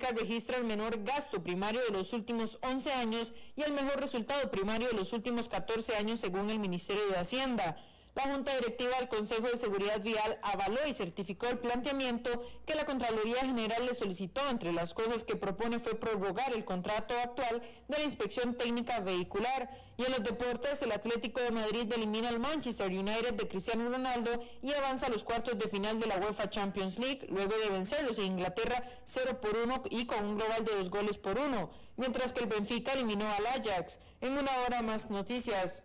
[0.00, 4.88] registra el menor gasto primario de los últimos 11 años y el mejor resultado primario
[4.88, 7.76] de los últimos 14 años según el Ministerio de Hacienda.
[8.14, 12.84] La Junta Directiva del Consejo de Seguridad Vial avaló y certificó el planteamiento que la
[12.84, 14.42] Contraloría General le solicitó.
[14.50, 19.70] Entre las cosas que propone fue prorrogar el contrato actual de la inspección técnica vehicular.
[19.96, 24.44] Y en los deportes, el Atlético de Madrid elimina al Manchester United de Cristiano Ronaldo
[24.60, 28.18] y avanza a los cuartos de final de la UEFA Champions League, luego de vencerlos
[28.18, 32.34] en Inglaterra 0 por 1 y con un global de dos goles por uno, mientras
[32.34, 34.00] que el Benfica eliminó al Ajax.
[34.20, 35.84] En una hora más noticias.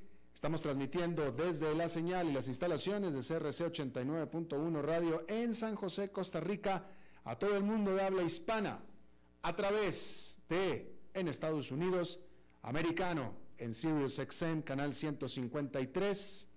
[0.33, 6.11] Estamos transmitiendo desde la señal y las instalaciones de CRC 89.1 Radio en San José,
[6.11, 6.87] Costa Rica,
[7.23, 8.79] a todo el mundo de habla hispana,
[9.43, 12.19] a través de, en Estados Unidos,
[12.63, 16.47] americano, en Sirius XM, canal 153.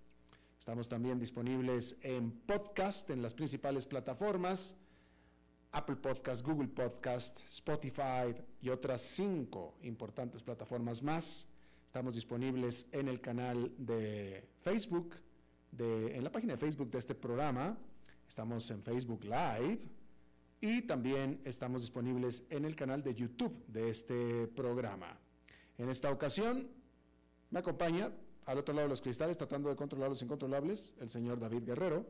[0.58, 4.76] Estamos también disponibles en podcast en las principales plataformas,
[5.72, 11.48] Apple Podcast, Google Podcast, Spotify y otras cinco importantes plataformas más.
[11.94, 15.14] Estamos disponibles en el canal de Facebook,
[15.70, 17.78] de, en la página de Facebook de este programa.
[18.28, 19.78] Estamos en Facebook Live
[20.60, 25.16] y también estamos disponibles en el canal de YouTube de este programa.
[25.78, 26.68] En esta ocasión
[27.50, 28.10] me acompaña
[28.44, 32.04] al otro lado de los cristales, tratando de controlar los incontrolables, el señor David Guerrero,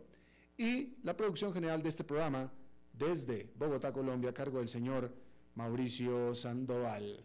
[0.57, 2.51] y la producción general de este programa
[2.95, 5.15] desde Bogotá, Colombia, a cargo del señor
[5.55, 7.23] Mauricio Sandoval.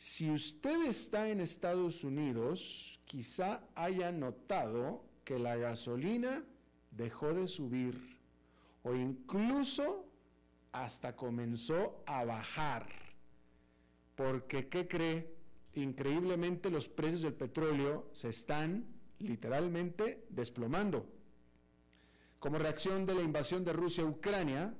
[0.00, 6.42] Si usted está en Estados Unidos, quizá haya notado que la gasolina
[6.90, 8.16] dejó de subir
[8.82, 10.06] o incluso
[10.72, 12.88] hasta comenzó a bajar.
[14.14, 15.34] Porque, ¿qué cree?
[15.74, 18.86] Increíblemente los precios del petróleo se están
[19.18, 21.04] literalmente desplomando.
[22.38, 24.74] Como reacción de la invasión de Rusia a Ucrania,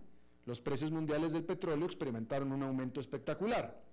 [0.46, 3.89] los precios mundiales del petróleo experimentaron un aumento espectacular.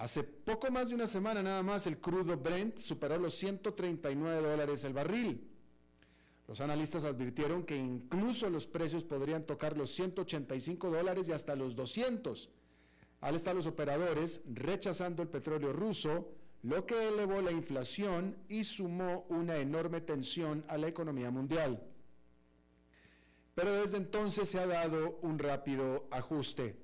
[0.00, 4.82] Hace poco más de una semana nada más el crudo Brent superó los 139 dólares
[4.84, 5.46] el barril.
[6.48, 11.76] Los analistas advirtieron que incluso los precios podrían tocar los 185 dólares y hasta los
[11.76, 12.48] 200,
[13.20, 16.32] al estar los operadores rechazando el petróleo ruso,
[16.62, 21.78] lo que elevó la inflación y sumó una enorme tensión a la economía mundial.
[23.54, 26.74] Pero desde entonces se ha dado un rápido ajuste.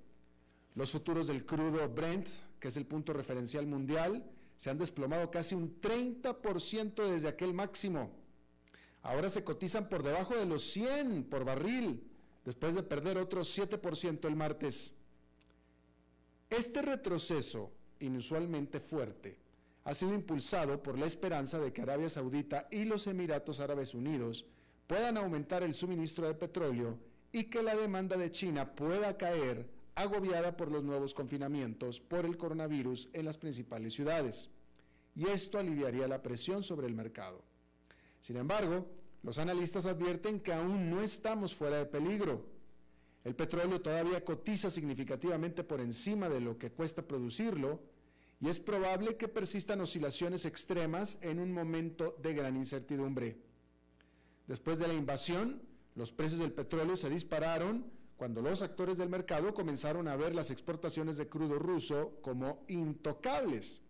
[0.75, 2.29] Los futuros del crudo Brent
[2.61, 4.25] que es el punto referencial mundial,
[4.57, 8.11] se han desplomado casi un 30% desde aquel máximo.
[9.03, 12.03] Ahora se cotizan por debajo de los 100 por barril,
[12.45, 14.95] después de perder otro 7% el martes.
[16.49, 19.39] Este retroceso, inusualmente fuerte,
[19.85, 24.47] ha sido impulsado por la esperanza de que Arabia Saudita y los Emiratos Árabes Unidos
[24.87, 26.99] puedan aumentar el suministro de petróleo
[27.31, 32.37] y que la demanda de China pueda caer agobiada por los nuevos confinamientos por el
[32.37, 34.51] coronavirus en las principales ciudades,
[35.15, 37.43] y esto aliviaría la presión sobre el mercado.
[38.21, 38.87] Sin embargo,
[39.23, 42.47] los analistas advierten que aún no estamos fuera de peligro.
[43.25, 47.81] El petróleo todavía cotiza significativamente por encima de lo que cuesta producirlo
[48.39, 53.39] y es probable que persistan oscilaciones extremas en un momento de gran incertidumbre.
[54.47, 55.63] Después de la invasión,
[55.95, 60.51] los precios del petróleo se dispararon cuando los actores del mercado comenzaron a ver las
[60.51, 63.83] exportaciones de crudo ruso como intocables.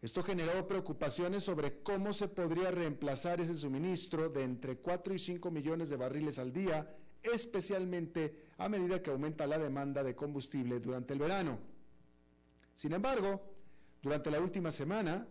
[0.00, 5.50] Esto generó preocupaciones sobre cómo se podría reemplazar ese suministro de entre 4 y 5
[5.50, 11.14] millones de barriles al día, especialmente a medida que aumenta la demanda de combustible durante
[11.14, 11.58] el verano.
[12.74, 13.42] Sin embargo,
[14.02, 15.26] durante la última semana,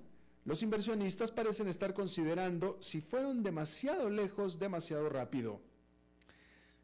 [0.45, 5.61] los inversionistas parecen estar considerando si fueron demasiado lejos, demasiado rápido.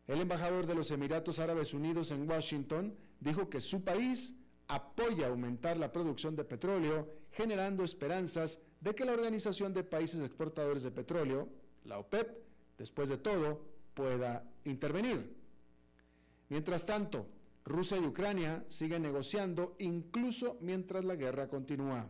[0.10, 4.34] El embajador de los Emiratos Árabes Unidos en Washington dijo que su país
[4.68, 10.82] apoya aumentar la producción de petróleo, generando esperanzas de que la Organización de Países Exportadores
[10.82, 11.48] de Petróleo,
[11.84, 12.28] la OPEP,
[12.76, 13.62] después de todo,
[13.94, 15.32] pueda intervenir.
[16.50, 17.28] Mientras tanto,
[17.64, 22.10] Rusia y Ucrania siguen negociando incluso mientras la guerra continúa.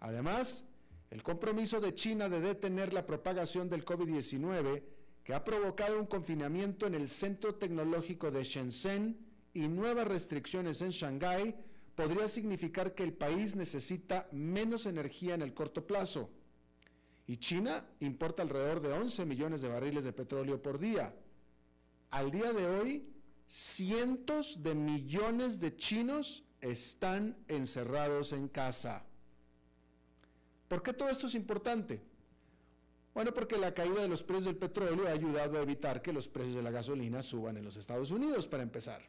[0.00, 0.64] Además,
[1.10, 4.95] el compromiso de China de detener la propagación del COVID-19,
[5.26, 9.18] que ha provocado un confinamiento en el centro tecnológico de Shenzhen,
[9.54, 11.56] y nuevas restricciones en Shanghái
[11.96, 16.30] podría significar que el país necesita menos energía en el corto plazo.
[17.26, 21.12] Y China importa alrededor de 11 millones de barriles de petróleo por día.
[22.10, 23.08] Al día de hoy,
[23.48, 29.04] cientos de millones de chinos están encerrados en casa.
[30.68, 32.00] ¿Por qué todo esto es importante?
[33.16, 36.28] Bueno, porque la caída de los precios del petróleo ha ayudado a evitar que los
[36.28, 39.00] precios de la gasolina suban en los Estados Unidos, para empezar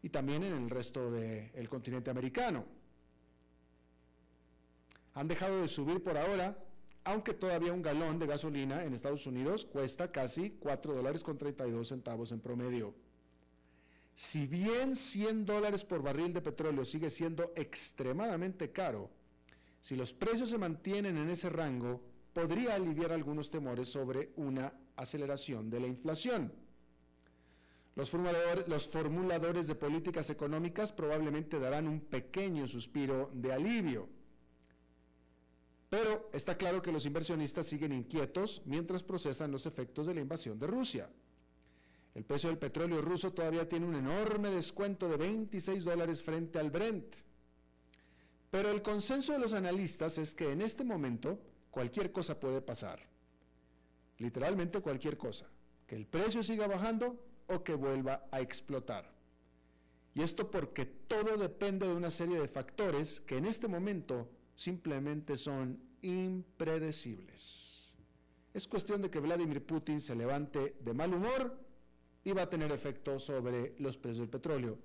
[0.00, 2.64] y también en el resto del continente americano.
[5.14, 6.56] Han dejado de subir por ahora,
[7.02, 11.88] aunque todavía un galón de gasolina en Estados Unidos cuesta casi 4 dólares con 32
[11.88, 12.94] centavos en promedio.
[14.14, 19.10] Si bien 100 dólares por barril de petróleo sigue siendo extremadamente caro,
[19.80, 25.70] si los precios se mantienen en ese rango, podría aliviar algunos temores sobre una aceleración
[25.70, 26.52] de la inflación.
[27.96, 34.08] Los formuladores, de políticas económicas probablemente darán un pequeño suspiro de alivio.
[35.90, 40.58] Pero está claro que los inversionistas siguen inquietos mientras procesan los efectos de la invasión
[40.58, 41.10] de Rusia.
[42.14, 46.70] El precio del petróleo ruso todavía tiene un enorme descuento de 26 dólares frente al
[46.70, 47.16] Brent.
[48.50, 51.38] Pero el consenso de los analistas es que en este momento
[51.70, 53.00] cualquier cosa puede pasar.
[54.18, 55.48] Literalmente cualquier cosa.
[55.86, 59.10] Que el precio siga bajando o que vuelva a explotar.
[60.14, 65.36] Y esto porque todo depende de una serie de factores que en este momento simplemente
[65.36, 67.98] son impredecibles.
[68.52, 71.56] Es cuestión de que Vladimir Putin se levante de mal humor
[72.24, 74.78] y va a tener efecto sobre los precios del petróleo.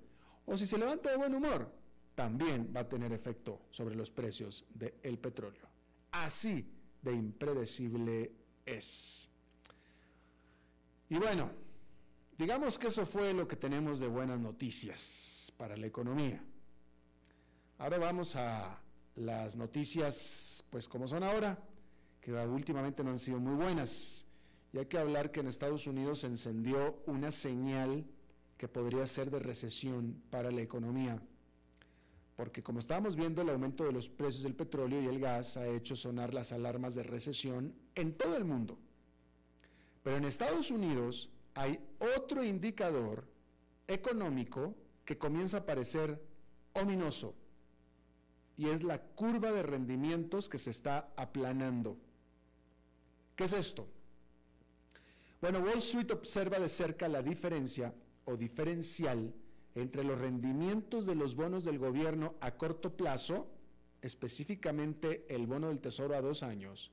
[0.46, 1.68] O si se levanta de buen humor,
[2.14, 5.68] también va a tener efecto sobre los precios del petróleo.
[6.12, 8.32] Así de impredecible
[8.64, 9.28] es.
[11.08, 11.50] Y bueno,
[12.38, 16.44] Digamos que eso fue lo que tenemos de buenas noticias para la economía.
[17.78, 18.78] Ahora vamos a
[19.14, 21.58] las noticias, pues como son ahora,
[22.20, 24.26] que últimamente no han sido muy buenas.
[24.70, 28.04] Y hay que hablar que en Estados Unidos se encendió una señal
[28.58, 31.18] que podría ser de recesión para la economía.
[32.36, 35.66] Porque como estábamos viendo, el aumento de los precios del petróleo y el gas ha
[35.66, 38.78] hecho sonar las alarmas de recesión en todo el mundo.
[40.02, 41.80] Pero en Estados Unidos hay
[42.16, 43.26] otro indicador
[43.88, 44.74] económico
[45.04, 46.22] que comienza a parecer
[46.74, 47.34] ominoso
[48.58, 51.96] y es la curva de rendimientos que se está aplanando.
[53.34, 53.88] ¿Qué es esto?
[55.40, 57.94] Bueno, Wall Street observa de cerca la diferencia
[58.24, 59.32] o diferencial
[59.82, 63.46] entre los rendimientos de los bonos del gobierno a corto plazo,
[64.00, 66.92] específicamente el bono del Tesoro a dos años,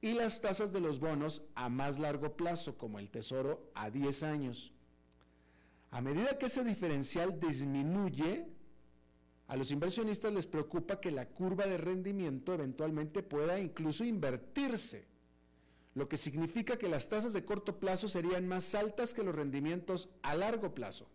[0.00, 4.22] y las tasas de los bonos a más largo plazo, como el Tesoro a 10
[4.24, 4.72] años.
[5.90, 8.46] A medida que ese diferencial disminuye,
[9.46, 15.06] a los inversionistas les preocupa que la curva de rendimiento eventualmente pueda incluso invertirse,
[15.94, 20.08] lo que significa que las tasas de corto plazo serían más altas que los rendimientos
[20.22, 21.08] a largo plazo.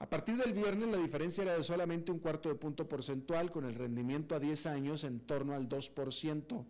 [0.00, 3.66] A partir del viernes la diferencia era de solamente un cuarto de punto porcentual con
[3.66, 6.64] el rendimiento a 10 años en torno al 2%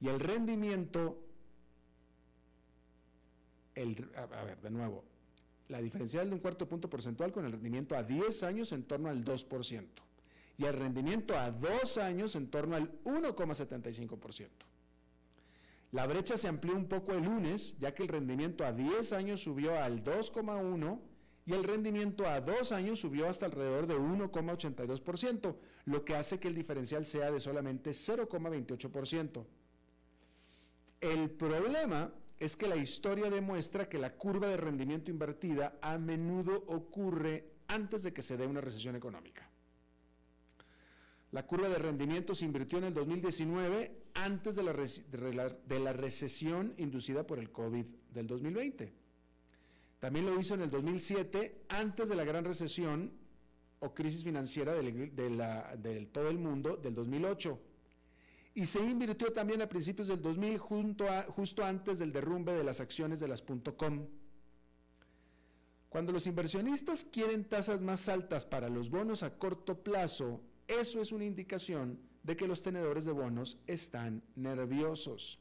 [0.00, 1.16] y el rendimiento,
[3.76, 5.04] el, a, ver, de nuevo,
[5.68, 9.08] la diferencial de un cuarto punto porcentual con el rendimiento a 10 años en torno
[9.08, 9.86] al 2%,
[10.58, 14.48] y el rendimiento a 2 años en torno al 1,75%.
[15.92, 19.40] La brecha se amplió un poco el lunes, ya que el rendimiento a 10 años
[19.40, 20.98] subió al 2,1%
[21.46, 26.48] y el rendimiento a 2 años subió hasta alrededor de 1,82%, lo que hace que
[26.48, 29.44] el diferencial sea de solamente 0,28%.
[31.00, 36.64] El problema es que la historia demuestra que la curva de rendimiento invertida a menudo
[36.66, 39.48] ocurre antes de que se dé una recesión económica.
[41.32, 47.38] La curva de rendimiento se invirtió en el 2019 antes de la recesión inducida por
[47.38, 49.03] el COVID del 2020.
[50.04, 53.10] También lo hizo en el 2007 antes de la gran recesión
[53.78, 57.58] o crisis financiera de, todo el mundo del 2008.
[58.52, 63.18] Y se invirtió también a principios del 2000 justo antes del derrumbe de las acciones
[63.18, 64.06] de las .com.
[65.88, 71.12] Cuando los inversionistas quieren tasas más altas para los bonos a corto plazo, eso es
[71.12, 75.38] una indicación de que los tenedores de bonos están nerviosos.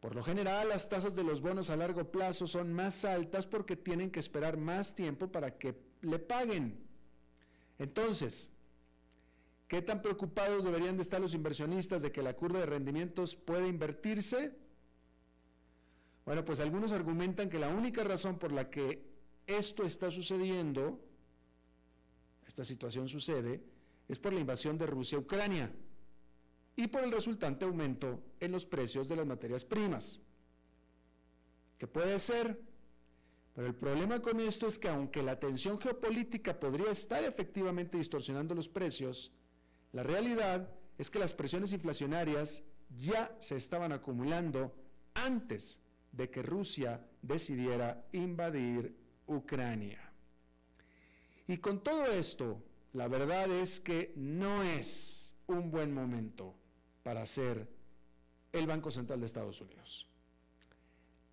[0.00, 3.76] Por lo general, las tasas de los bonos a largo plazo son más altas porque
[3.76, 6.78] tienen que esperar más tiempo para que le paguen.
[7.78, 8.50] Entonces,
[9.68, 13.68] ¿qué tan preocupados deberían de estar los inversionistas de que la curva de rendimientos puede
[13.68, 14.56] invertirse?
[16.24, 19.06] Bueno, pues algunos argumentan que la única razón por la que
[19.46, 20.98] esto está sucediendo,
[22.46, 23.62] esta situación sucede,
[24.08, 25.70] es por la invasión de Rusia a Ucrania
[26.80, 30.18] y por el resultante aumento en los precios de las materias primas.
[31.76, 32.58] ¿Qué puede ser?
[33.54, 38.54] Pero el problema con esto es que aunque la tensión geopolítica podría estar efectivamente distorsionando
[38.54, 39.30] los precios,
[39.92, 42.62] la realidad es que las presiones inflacionarias
[42.96, 44.74] ya se estaban acumulando
[45.12, 45.80] antes
[46.12, 48.96] de que Rusia decidiera invadir
[49.26, 50.00] Ucrania.
[51.46, 52.62] Y con todo esto,
[52.94, 56.54] la verdad es que no es un buen momento
[57.10, 57.66] para ser
[58.52, 60.06] el Banco Central de Estados Unidos.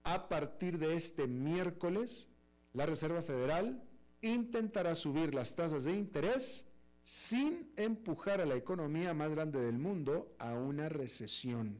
[0.05, 2.29] A partir de este miércoles,
[2.73, 3.83] la Reserva Federal
[4.21, 6.65] intentará subir las tasas de interés
[7.03, 11.77] sin empujar a la economía más grande del mundo a una recesión.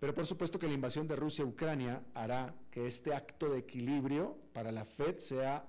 [0.00, 3.58] Pero por supuesto que la invasión de Rusia a Ucrania hará que este acto de
[3.58, 5.68] equilibrio para la Fed sea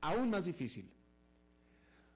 [0.00, 0.90] aún más difícil.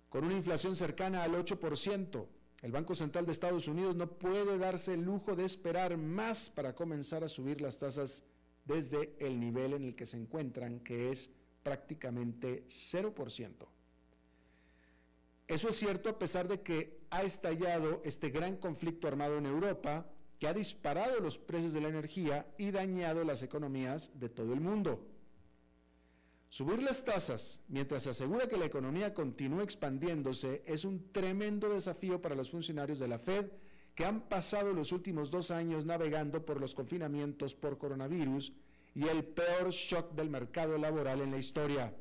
[0.09, 2.27] Con una inflación cercana al 8%,
[2.65, 6.75] el Banco Central de Estados Unidos no puede darse el lujo de esperar más para
[6.75, 8.25] comenzar a subir las tasas
[8.65, 11.31] desde el nivel en el que se encuentran, que es
[11.63, 13.67] prácticamente 0%.
[15.47, 20.07] Eso es cierto a pesar de que ha estallado este gran conflicto armado en Europa
[20.39, 24.63] que ha disparado los precios de la energía y dañado las economías de todo el
[24.63, 25.07] mundo.
[26.55, 32.23] Subir las tasas mientras se asegura que la economía continúe expandiéndose es un tremendo desafío
[32.23, 33.47] para los funcionarios de la Fed
[33.97, 38.53] que han pasado los últimos dos años navegando por los confinamientos por coronavirus
[38.95, 41.93] y el peor shock del mercado laboral en la historia.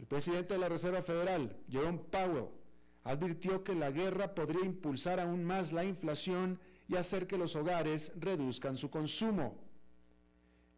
[0.00, 2.48] El presidente de la Reserva Federal, Jerome Powell,
[3.04, 6.58] advirtió que la guerra podría impulsar aún más la inflación
[6.88, 9.56] y hacer que los hogares reduzcan su consumo.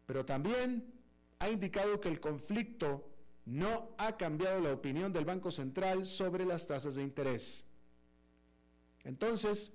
[0.05, 0.98] Pero también
[1.39, 3.09] ha indicado que el conflicto
[3.45, 7.65] no ha cambiado la opinión del Banco Central sobre las tasas de interés.
[9.03, 9.71] Entonces,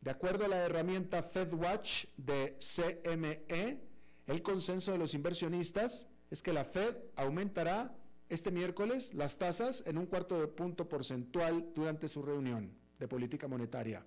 [0.00, 3.80] de acuerdo a la herramienta FedWatch de CME,
[4.26, 7.94] el consenso de los inversionistas es que la Fed aumentará
[8.28, 13.48] este miércoles las tasas en un cuarto de punto porcentual durante su reunión de política
[13.48, 14.04] monetaria.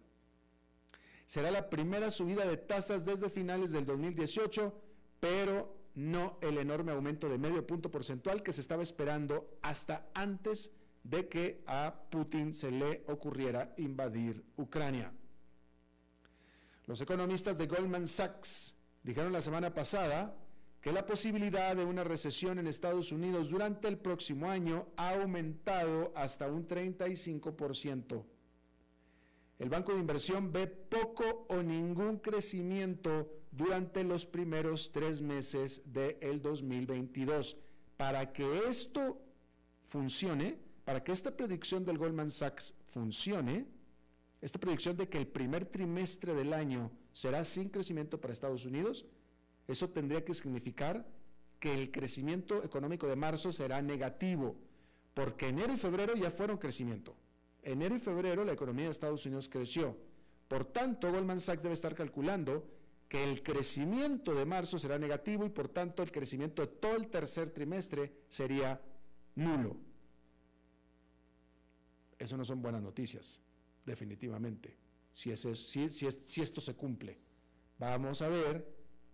[1.26, 4.74] Será la primera subida de tasas desde finales del 2018,
[5.20, 10.72] pero no el enorme aumento de medio punto porcentual que se estaba esperando hasta antes
[11.04, 15.12] de que a Putin se le ocurriera invadir Ucrania.
[16.86, 20.36] Los economistas de Goldman Sachs dijeron la semana pasada
[20.82, 26.12] que la posibilidad de una recesión en Estados Unidos durante el próximo año ha aumentado
[26.16, 28.24] hasta un 35%.
[29.60, 36.42] El Banco de Inversión ve poco o ningún crecimiento durante los primeros tres meses del
[36.42, 37.58] 2022.
[37.98, 39.22] Para que esto
[39.90, 43.68] funcione, para que esta predicción del Goldman Sachs funcione,
[44.42, 49.06] esta predicción de que el primer trimestre del año será sin crecimiento para Estados Unidos,
[49.68, 51.06] eso tendría que significar
[51.60, 54.56] que el crecimiento económico de marzo será negativo,
[55.14, 57.16] porque enero y febrero ya fueron crecimiento.
[57.62, 59.96] Enero y febrero la economía de Estados Unidos creció.
[60.48, 62.66] Por tanto, Goldman Sachs debe estar calculando
[63.12, 67.10] que el crecimiento de marzo será negativo y por tanto el crecimiento de todo el
[67.10, 68.82] tercer trimestre sería
[69.36, 69.76] nulo.
[72.18, 73.42] Eso no son buenas noticias,
[73.86, 74.78] definitivamente,
[75.12, 77.20] si, si esto se cumple.
[77.78, 78.66] Vamos a ver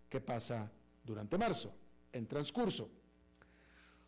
[0.07, 0.71] qué pasa
[1.03, 1.73] durante marzo,
[2.13, 2.91] en transcurso.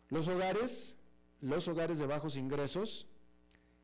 [0.08, 0.94] Los hogares,
[1.40, 3.08] los hogares de bajos ingresos,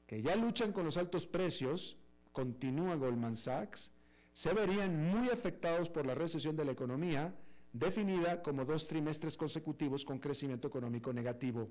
[0.07, 1.97] que ya luchan con los altos precios,
[2.31, 3.91] continúa Goldman Sachs,
[4.37, 7.35] se verían muy afectados por la recesión de la economía,
[7.73, 11.71] definida como dos trimestres consecutivos con crecimiento económico negativo.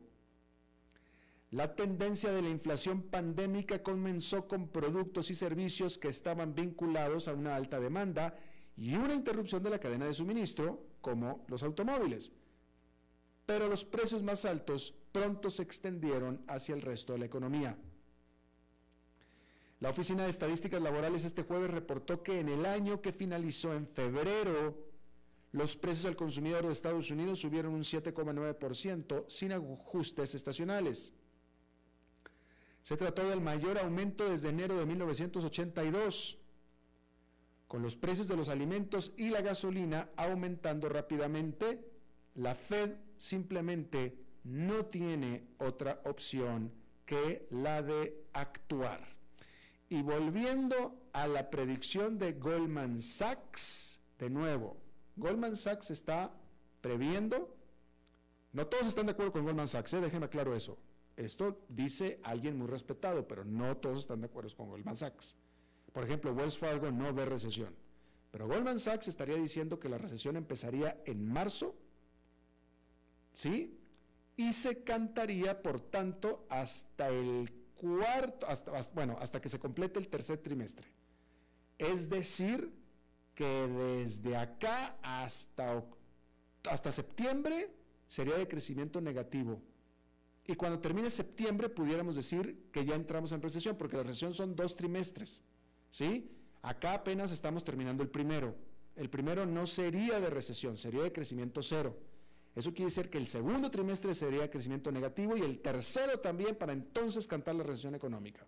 [1.51, 7.33] La tendencia de la inflación pandémica comenzó con productos y servicios que estaban vinculados a
[7.33, 8.35] una alta demanda
[8.75, 12.31] y una interrupción de la cadena de suministro, como los automóviles.
[13.45, 17.77] Pero los precios más altos pronto se extendieron hacia el resto de la economía.
[19.85, 23.85] La Oficina de Estadísticas Laborales este jueves reportó que en el año que finalizó en
[23.85, 24.75] febrero,
[25.51, 31.13] los precios al consumidor de Estados Unidos subieron un 7,9% sin ajustes estacionales.
[32.81, 36.39] Se trató del mayor aumento desde enero de 1982,
[37.67, 41.87] con los precios de los alimentos y la gasolina aumentando rápidamente.
[42.33, 46.73] La Fed simplemente no tiene otra opción
[47.05, 49.14] que la de actuar.
[49.89, 54.77] Y volviendo a la predicción de Goldman Sachs, de nuevo,
[55.15, 56.31] Goldman Sachs está
[56.81, 57.55] previendo,
[58.51, 60.01] no todos están de acuerdo con Goldman Sachs, ¿eh?
[60.01, 60.77] déjenme claro eso,
[61.15, 65.37] esto dice alguien muy respetado, pero no todos están de acuerdo con Goldman Sachs.
[65.93, 67.73] Por ejemplo, Wells Fargo no ve recesión,
[68.31, 71.75] pero Goldman Sachs estaría diciendo que la recesión empezaría en marzo,
[73.33, 73.79] ¿sí?
[74.35, 80.07] Y se cantaría, por tanto, hasta el cuarto, hasta, bueno, hasta que se complete el
[80.07, 80.87] tercer trimestre.
[81.77, 82.71] Es decir,
[83.33, 85.83] que desde acá hasta,
[86.69, 87.69] hasta septiembre
[88.07, 89.61] sería de crecimiento negativo
[90.47, 94.55] y cuando termine septiembre pudiéramos decir que ya entramos en recesión, porque la recesión son
[94.55, 95.43] dos trimestres,
[95.89, 96.31] ¿sí?
[96.61, 98.55] Acá apenas estamos terminando el primero.
[98.95, 101.97] El primero no sería de recesión, sería de crecimiento cero.
[102.55, 106.71] Eso quiere decir que el segundo trimestre sería crecimiento negativo y el tercero también para
[106.71, 108.45] entonces cantar la recesión económica.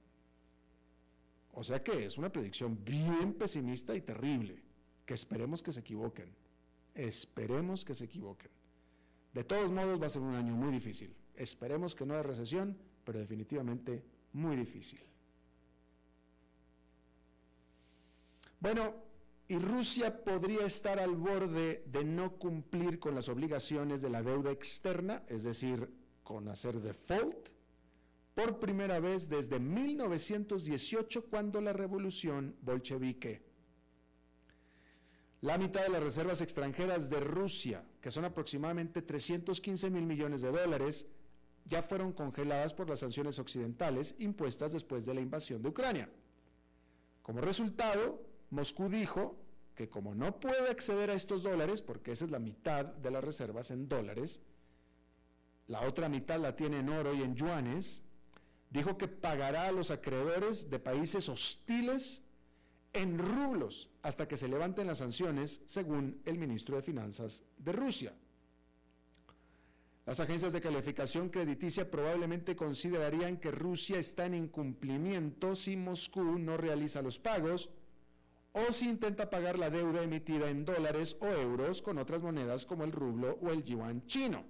[1.52, 4.64] O sea que es una predicción bien pesimista y terrible,
[5.06, 6.30] que esperemos que se equivoquen.
[6.96, 8.52] Esperemos que se equivoquen.
[9.34, 11.14] De todos modos va a ser un año muy difícil.
[11.36, 15.02] Esperemos que no haya recesión, pero definitivamente muy difícil.
[18.60, 18.94] Bueno,
[19.50, 24.52] y Rusia podría estar al borde de no cumplir con las obligaciones de la deuda
[24.52, 25.90] externa, es decir,
[26.24, 27.50] con hacer default,
[28.36, 33.42] por primera vez desde 1918 cuando la revolución bolchevique.
[35.42, 40.52] La mitad de las reservas extranjeras de Rusia, que son aproximadamente 315 mil millones de
[40.52, 41.08] dólares,
[41.64, 46.10] ya fueron congeladas por las sanciones occidentales impuestas después de la invasión de Ucrania.
[47.22, 49.38] Como resultado, Moscú dijo
[49.76, 53.24] que como no puede acceder a estos dólares, porque esa es la mitad de las
[53.24, 54.42] reservas en dólares,
[55.68, 58.02] la otra mitad la tiene en oro y en yuanes,
[58.70, 62.24] dijo que pagará a los acreedores de países hostiles
[62.94, 68.14] en rublos hasta que se levanten las sanciones, según el ministro de Finanzas de Rusia.
[70.06, 76.56] Las agencias de calificación crediticia probablemente considerarían que Rusia está en incumplimiento si Moscú no
[76.56, 77.70] realiza los pagos
[78.58, 82.84] o si intenta pagar la deuda emitida en dólares o euros con otras monedas como
[82.84, 84.46] el rublo o el yuan chino.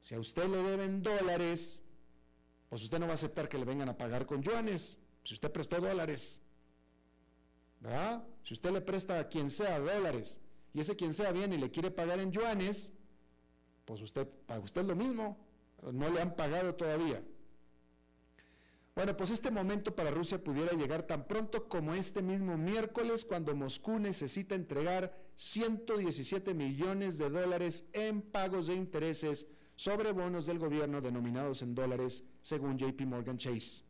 [0.00, 1.82] Si a usted le deben dólares,
[2.68, 5.50] pues usted no va a aceptar que le vengan a pagar con yuanes, si usted
[5.50, 6.40] prestó dólares.
[7.80, 8.22] ¿Verdad?
[8.42, 10.40] Si usted le presta a quien sea dólares
[10.72, 12.92] y ese quien sea viene y le quiere pagar en yuanes,
[13.84, 15.36] pues usted, para usted lo mismo,
[15.82, 17.22] no le han pagado todavía.
[18.94, 23.54] Bueno, pues este momento para Rusia pudiera llegar tan pronto como este mismo miércoles, cuando
[23.54, 31.00] Moscú necesita entregar 117 millones de dólares en pagos de intereses sobre bonos del gobierno
[31.00, 33.84] denominados en dólares, según JP Morgan Chase.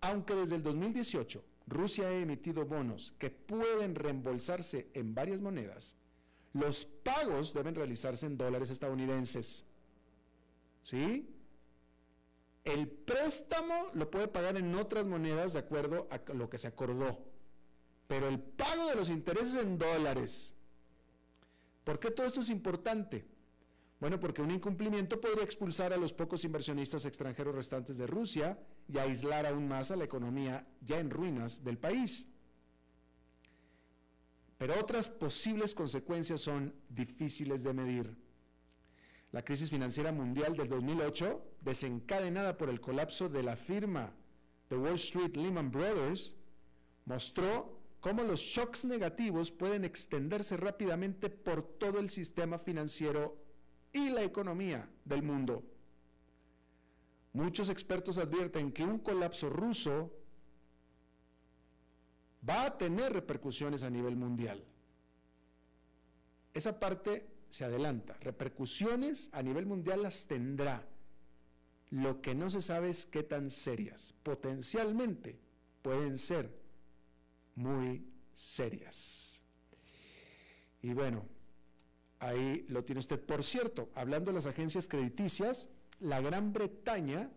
[0.00, 5.96] Aunque desde el 2018 Rusia ha emitido bonos que pueden reembolsarse en varias monedas,
[6.52, 9.64] los pagos deben realizarse en dólares estadounidenses.
[10.82, 11.28] ¿Sí?
[12.64, 17.24] El préstamo lo puede pagar en otras monedas de acuerdo a lo que se acordó.
[18.06, 20.54] Pero el pago de los intereses en dólares.
[21.84, 23.26] ¿Por qué todo esto es importante?
[24.00, 28.98] Bueno, porque un incumplimiento podría expulsar a los pocos inversionistas extranjeros restantes de Rusia y
[28.98, 32.26] aislar aún más a la economía ya en ruinas del país.
[34.56, 38.16] Pero otras posibles consecuencias son difíciles de medir.
[39.32, 44.12] La crisis financiera mundial del 2008, desencadenada por el colapso de la firma
[44.68, 46.34] de Wall Street Lehman Brothers,
[47.04, 53.36] mostró cómo los shocks negativos pueden extenderse rápidamente por todo el sistema financiero
[53.92, 55.64] y la economía del mundo.
[57.32, 60.10] Muchos expertos advierten que un colapso ruso
[62.48, 64.64] va a tener repercusiones a nivel mundial.
[66.54, 68.16] Esa parte se adelanta.
[68.20, 70.86] Repercusiones a nivel mundial las tendrá.
[71.90, 74.14] Lo que no se sabe es qué tan serias.
[74.22, 75.38] Potencialmente
[75.82, 76.50] pueden ser
[77.56, 79.40] muy serias.
[80.82, 81.26] Y bueno,
[82.20, 83.20] ahí lo tiene usted.
[83.20, 87.30] Por cierto, hablando de las agencias crediticias, la Gran Bretaña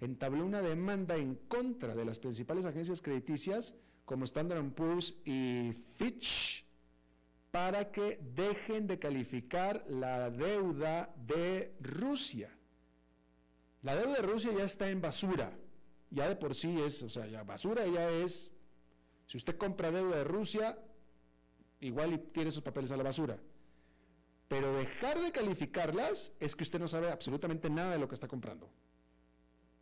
[0.00, 6.64] entabló una demanda en contra de las principales agencias crediticias como Standard Poor's y Fitch
[7.50, 12.55] para que dejen de calificar la deuda de Rusia.
[13.86, 15.56] La deuda de Rusia ya está en basura,
[16.10, 18.50] ya de por sí es, o sea, ya basura ya es,
[19.28, 20.76] si usted compra deuda de Rusia,
[21.78, 23.38] igual tiene sus papeles a la basura.
[24.48, 28.26] Pero dejar de calificarlas es que usted no sabe absolutamente nada de lo que está
[28.26, 28.68] comprando.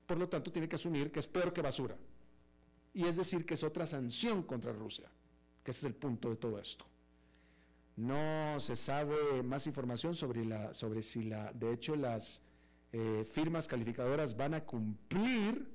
[0.07, 1.97] Por lo tanto, tiene que asumir que es peor que basura.
[2.93, 5.11] Y es decir, que es otra sanción contra Rusia,
[5.63, 6.85] que ese es el punto de todo esto.
[7.97, 12.43] No se sabe más información sobre, la, sobre si la, de hecho las
[12.97, 15.69] eh, firmas calificadoras van a cumplir,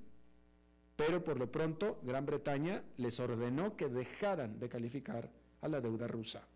[0.95, 5.29] pero por lo pronto Gran Bretaña les ordenó que dejaran de calificar
[5.59, 6.47] a la deuda rusa.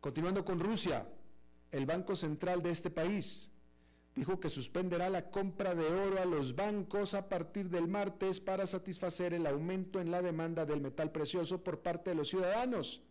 [0.00, 1.06] Continuando con Rusia,
[1.70, 3.48] el Banco Central de este país
[4.16, 8.66] dijo que suspenderá la compra de oro a los bancos a partir del martes para
[8.66, 13.02] satisfacer el aumento en la demanda del metal precioso por parte de los ciudadanos,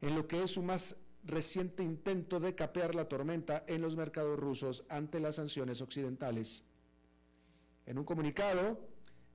[0.00, 4.38] en lo que es su más reciente intento de capear la tormenta en los mercados
[4.38, 6.64] rusos ante las sanciones occidentales.
[7.86, 8.78] En un comunicado,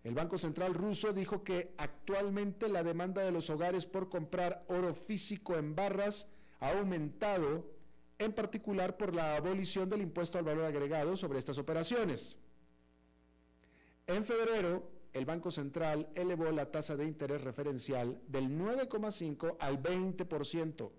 [0.04, 4.93] el Banco Central ruso dijo que actualmente la demanda de los hogares por comprar oro
[4.93, 6.28] físico en barras
[6.60, 7.72] ha aumentado
[8.19, 12.38] en particular por la abolición del impuesto al valor agregado sobre estas operaciones.
[14.08, 20.91] En febrero, el Banco Central elevó la tasa de interés referencial del 9,5 al 20%.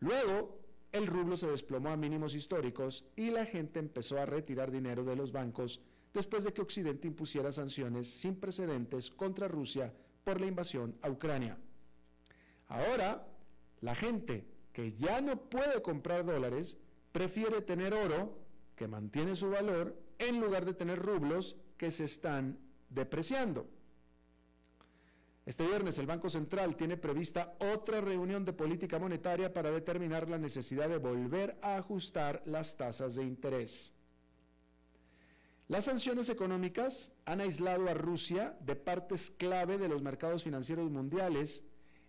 [0.00, 0.58] Luego,
[0.92, 5.16] el rublo se desplomó a mínimos históricos y la gente empezó a retirar dinero de
[5.16, 5.80] los bancos
[6.14, 9.92] después de que Occidente impusiera sanciones sin precedentes contra Rusia
[10.24, 11.58] por la invasión a Ucrania.
[12.68, 13.26] Ahora,
[13.80, 16.76] la gente que ya no puede comprar dólares,
[17.12, 18.38] prefiere tener oro,
[18.74, 22.58] que mantiene su valor, en lugar de tener rublos que se están
[22.90, 23.66] depreciando.
[25.46, 30.38] Este viernes el Banco Central tiene prevista otra reunión de política monetaria para determinar la
[30.38, 33.94] necesidad de volver a ajustar las tasas de interés.
[35.68, 41.62] Las sanciones económicas han aislado a Rusia de partes clave de los mercados financieros mundiales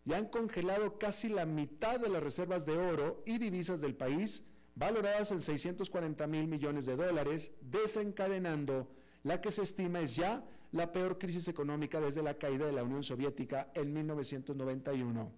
[0.03, 4.41] y han congelado casi la mitad de las reservas de oro y divisas del país,
[4.73, 8.89] valoradas en 640 mil millones de dólares, desencadenando
[9.21, 12.83] la que se estima es ya la peor crisis económica desde la caída de la
[12.83, 15.31] Unión Soviética en 1991.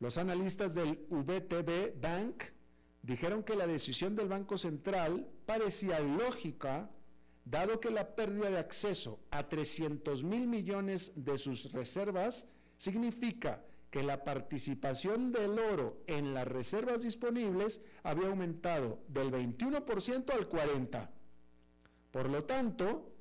[0.00, 2.44] Los analistas del VTB Bank
[3.02, 6.90] dijeron que la decisión del Banco Central parecía lógica,
[7.44, 14.02] dado que la pérdida de acceso a 300 mil millones de sus reservas significa que
[14.02, 21.08] la participación del oro en las reservas disponibles había aumentado del 21% al 40%.
[22.10, 23.15] Por lo tanto,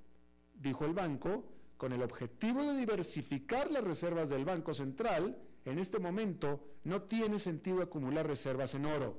[0.56, 1.46] dijo el banco,
[1.78, 7.40] con el objetivo de diversificar las reservas del Banco Central, en este momento no tiene
[7.40, 9.18] sentido acumular reservas en oro.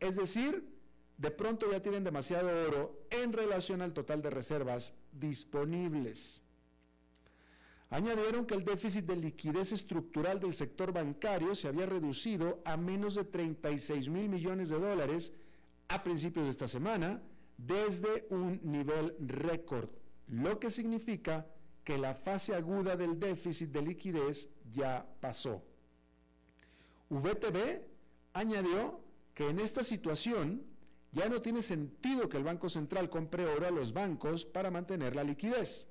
[0.00, 0.78] Es decir,
[1.16, 6.42] de pronto ya tienen demasiado oro en relación al total de reservas disponibles.
[7.90, 13.14] Añadieron que el déficit de liquidez estructural del sector bancario se había reducido a menos
[13.14, 15.32] de 36 mil millones de dólares
[15.88, 17.22] a principios de esta semana,
[17.56, 19.88] desde un nivel récord,
[20.28, 21.46] lo que significa
[21.84, 25.62] que la fase aguda del déficit de liquidez ya pasó.
[27.08, 27.82] VTB
[28.34, 29.00] añadió
[29.34, 30.62] que en esta situación
[31.12, 35.16] ya no tiene sentido que el Banco Central compre oro a los bancos para mantener
[35.16, 35.86] la liquidez.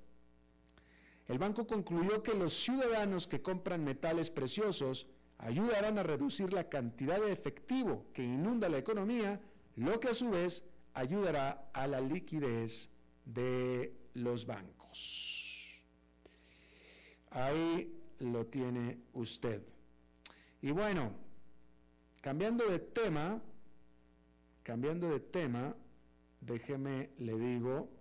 [1.28, 5.08] El banco concluyó que los ciudadanos que compran metales preciosos
[5.40, 9.42] ayudarán a reducir la cantidad de efectivo que inunda la economía,
[9.76, 12.92] lo que a su vez ayudará a la liquidez
[13.26, 15.82] de los bancos.
[17.32, 19.62] Ahí lo tiene usted.
[20.62, 21.12] Y bueno,
[22.22, 23.42] cambiando de tema,
[24.64, 25.76] cambiando de tema,
[26.42, 27.98] déjeme le digo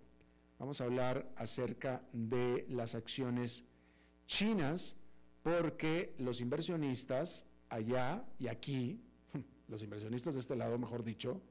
[0.59, 3.65] Vamos a hablar acerca de las acciones
[4.25, 4.95] chinas
[5.43, 8.99] porque los inversionistas allá y aquí,
[9.67, 11.41] los inversionistas de este lado, mejor dicho,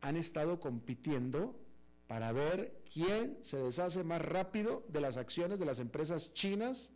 [0.00, 1.58] han estado compitiendo
[2.08, 6.90] para ver quién se deshace más rápido de las acciones de las empresas chinas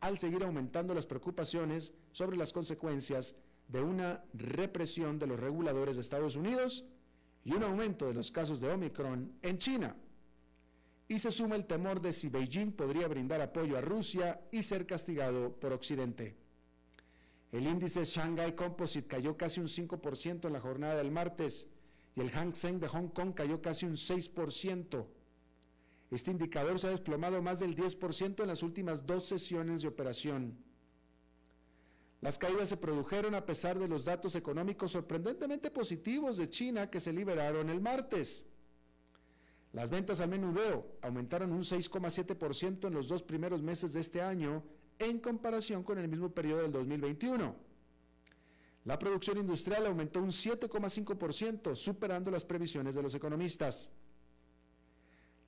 [0.00, 3.34] al seguir aumentando las preocupaciones sobre las consecuencias
[3.68, 6.84] de una represión de los reguladores de Estados Unidos
[7.42, 9.96] y un aumento de los casos de Omicron en China.
[11.08, 14.86] Y se suma el temor de si Beijing podría brindar apoyo a Rusia y ser
[14.86, 16.36] castigado por Occidente.
[17.50, 21.66] El índice Shanghai Composite cayó casi un 5% en la jornada del martes
[22.16, 25.06] y el Hang Seng de Hong Kong cayó casi un 6%.
[26.10, 30.58] Este indicador se ha desplomado más del 10% en las últimas dos sesiones de operación.
[32.20, 37.00] Las caídas se produjeron a pesar de los datos económicos sorprendentemente positivos de China que
[37.00, 38.44] se liberaron el martes.
[39.72, 44.64] Las ventas al menudeo aumentaron un 6,7% en los dos primeros meses de este año
[44.98, 47.69] en comparación con el mismo periodo del 2021.
[48.84, 53.90] La producción industrial aumentó un 7,5%, superando las previsiones de los economistas.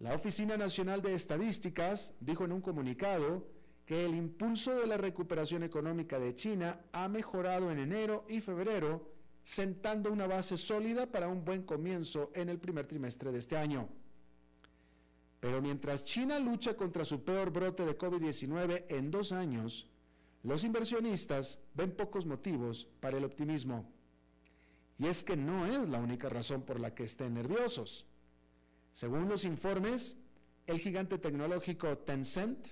[0.01, 3.47] La Oficina Nacional de Estadísticas dijo en un comunicado
[3.87, 9.11] que el impulso de la recuperación económica de China ha mejorado en enero y febrero,
[9.43, 13.89] sentando una base sólida para un buen comienzo en el primer trimestre de este año.
[15.41, 19.89] Pero mientras China lucha contra su peor brote de COVID-19 en dos años,
[20.43, 23.89] los inversionistas ven pocos motivos para el optimismo.
[24.99, 28.07] Y es que no es la única razón por la que estén nerviosos.
[28.93, 30.17] Según los informes,
[30.67, 32.69] el gigante tecnológico Tencent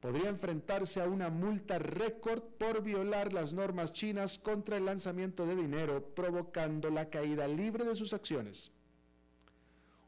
[0.00, 5.56] podría enfrentarse a una multa récord por violar las normas chinas contra el lanzamiento de
[5.56, 8.72] dinero, provocando la caída libre de sus acciones.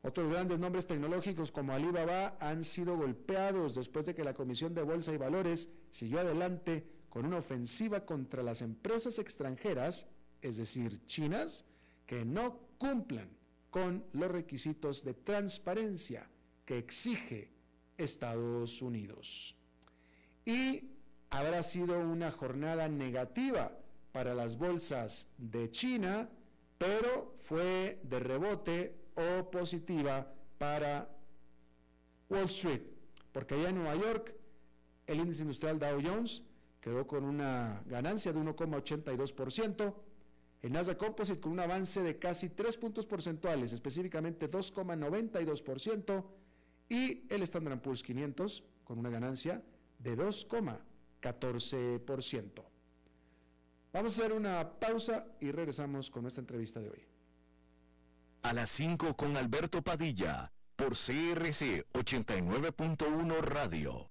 [0.03, 4.83] Otros grandes nombres tecnológicos como Alibaba han sido golpeados después de que la Comisión de
[4.83, 10.07] Bolsa y Valores siguió adelante con una ofensiva contra las empresas extranjeras,
[10.41, 11.65] es decir, chinas,
[12.07, 13.29] que no cumplan
[13.71, 16.31] con los requisitos de transparencia
[16.65, 17.51] que exige
[17.97, 19.57] Estados Unidos.
[20.45, 20.93] Y
[21.31, 23.77] habrá sido una jornada negativa
[24.13, 26.31] para las bolsas de China,
[26.79, 31.11] pero fue de rebote o positiva para
[32.31, 32.83] Wall Street,
[33.33, 34.37] porque allá en Nueva York
[35.09, 36.45] el índice industrial Dow Jones
[36.81, 39.95] quedó con una ganancia de 1,82%,
[40.63, 46.25] el Nasdaq Composite con un avance de casi 3 puntos porcentuales, específicamente 2,92%,
[46.89, 49.63] y el Standard Poor's 500 con una ganancia
[49.99, 52.65] de 2,14%.
[53.93, 57.05] Vamos a hacer una pausa y regresamos con nuestra entrevista de hoy
[58.43, 64.11] a las 5 con Alberto Padilla por CRC 89.1 Radio.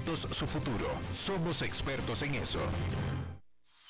[0.15, 0.87] su futuro.
[1.13, 2.59] Somos expertos en eso.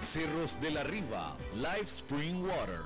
[0.00, 2.80] Cerros de la Riva, Live Spring Water.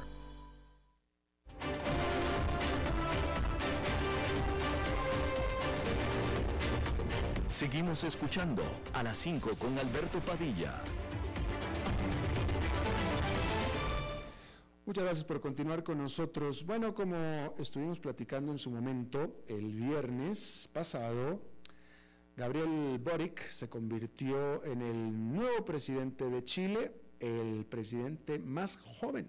[7.46, 8.62] Seguimos escuchando
[8.94, 10.83] a las 5 con Alberto Padilla.
[14.87, 16.66] Muchas gracias por continuar con nosotros.
[16.66, 21.40] Bueno, como estuvimos platicando en su momento, el viernes pasado,
[22.37, 29.28] Gabriel Boric se convirtió en el nuevo presidente de Chile, el presidente más joven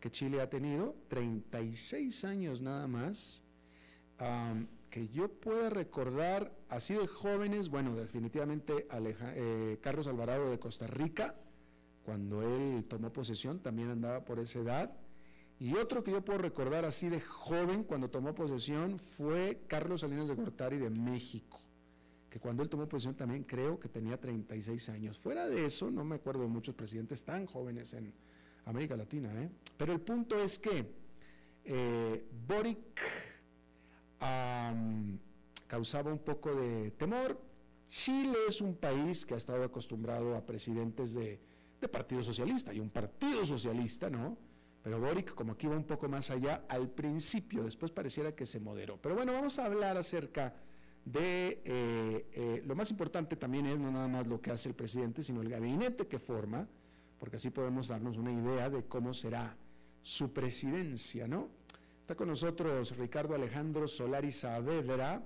[0.00, 3.44] que Chile ha tenido, 36 años nada más.
[4.90, 11.36] que yo pueda recordar así de jóvenes, bueno, definitivamente eh, Carlos Alvarado de Costa Rica,
[12.02, 14.92] cuando él tomó posesión, también andaba por esa edad.
[15.60, 20.26] Y otro que yo puedo recordar así de joven cuando tomó posesión fue Carlos Salinas
[20.26, 21.60] de Gortari de México,
[22.30, 25.18] que cuando él tomó posesión también creo que tenía 36 años.
[25.18, 28.14] Fuera de eso, no me acuerdo de muchos presidentes tan jóvenes en
[28.64, 29.30] América Latina.
[29.42, 29.50] ¿eh?
[29.76, 30.86] Pero el punto es que
[31.64, 33.00] eh, Boric
[35.66, 37.40] causaba un poco de temor.
[37.88, 41.40] Chile es un país que ha estado acostumbrado a presidentes de,
[41.90, 44.36] Partido Socialista, y un Partido Socialista, ¿no?
[44.82, 48.60] Pero Boric, como aquí va un poco más allá, al principio, después pareciera que se
[48.60, 48.98] moderó.
[49.00, 50.54] Pero bueno, vamos a hablar acerca
[51.04, 54.74] de eh, eh, lo más importante también es no nada más lo que hace el
[54.74, 56.68] presidente, sino el gabinete que forma,
[57.18, 59.56] porque así podemos darnos una idea de cómo será
[60.02, 61.48] su presidencia, ¿no?
[62.00, 65.22] Está con nosotros Ricardo Alejandro Solari Saavedra,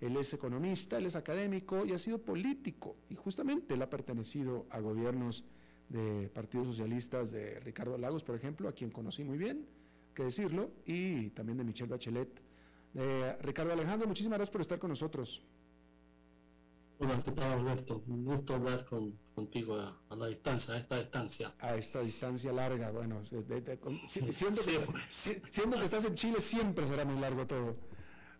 [0.00, 4.66] él es economista, él es académico y ha sido político, y justamente él ha pertenecido
[4.70, 5.44] a gobiernos
[5.88, 9.66] de partidos socialistas de Ricardo Lagos, por ejemplo, a quien conocí muy bien,
[10.14, 12.47] que decirlo, y también de Michelle Bachelet.
[13.00, 15.40] Eh, Ricardo Alejandro, muchísimas gracias por estar con nosotros.
[16.98, 18.02] Hola, ¿qué tal Alberto?
[18.08, 18.84] Un gusto hablar
[19.36, 21.54] contigo a, la distancia, a esta distancia.
[21.60, 23.54] A esta distancia larga, bueno, siendo,
[25.76, 27.76] que, estás en Chile siempre será muy largo todo.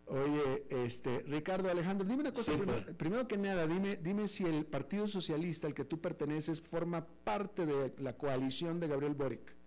[0.07, 2.97] Oye, este, Ricardo Alejandro, dime una cosa, primero, pues.
[2.97, 7.65] primero, que nada, dime, dime si el Partido Socialista al que tú perteneces forma parte
[7.65, 9.58] de la coalición de Gabriel Boric.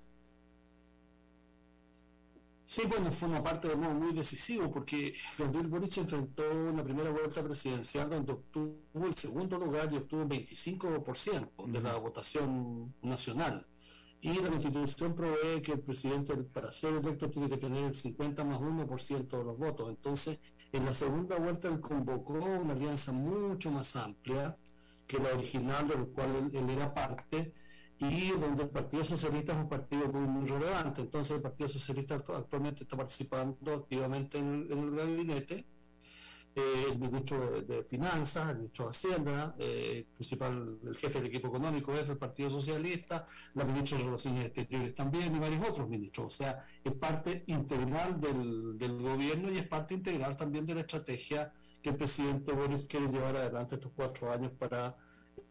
[2.74, 6.82] Sí, bueno, fue una parte de modo muy decisivo porque Gabriel Boric enfrentó en la
[6.82, 12.94] primera vuelta presidencial donde obtuvo el segundo lugar y obtuvo un 25% de la votación
[13.02, 13.66] nacional.
[14.22, 18.42] Y la constitución provee que el presidente para ser electo tiene que tener el 50
[18.42, 19.90] más 1% de los votos.
[19.90, 20.40] Entonces,
[20.72, 24.56] en la segunda vuelta él convocó una alianza mucho más amplia
[25.06, 27.52] que la original de la cual él era parte
[28.10, 31.00] y donde el Partido Socialista es un partido muy, relevante.
[31.02, 35.66] Entonces el Partido Socialista actualmente está participando activamente en, el gabinete.
[36.54, 41.48] Eh, el ministro de, Finanzas, el ministro de Hacienda, eh, principal, el jefe del equipo
[41.48, 46.26] económico es del Partido Socialista, la ministra de Relaciones Exteriores también y varios otros ministros.
[46.26, 50.80] O sea, es parte integral del, del gobierno y es parte integral también de la
[50.82, 51.50] estrategia
[51.82, 54.94] que el presidente Boris quiere llevar adelante estos cuatro años para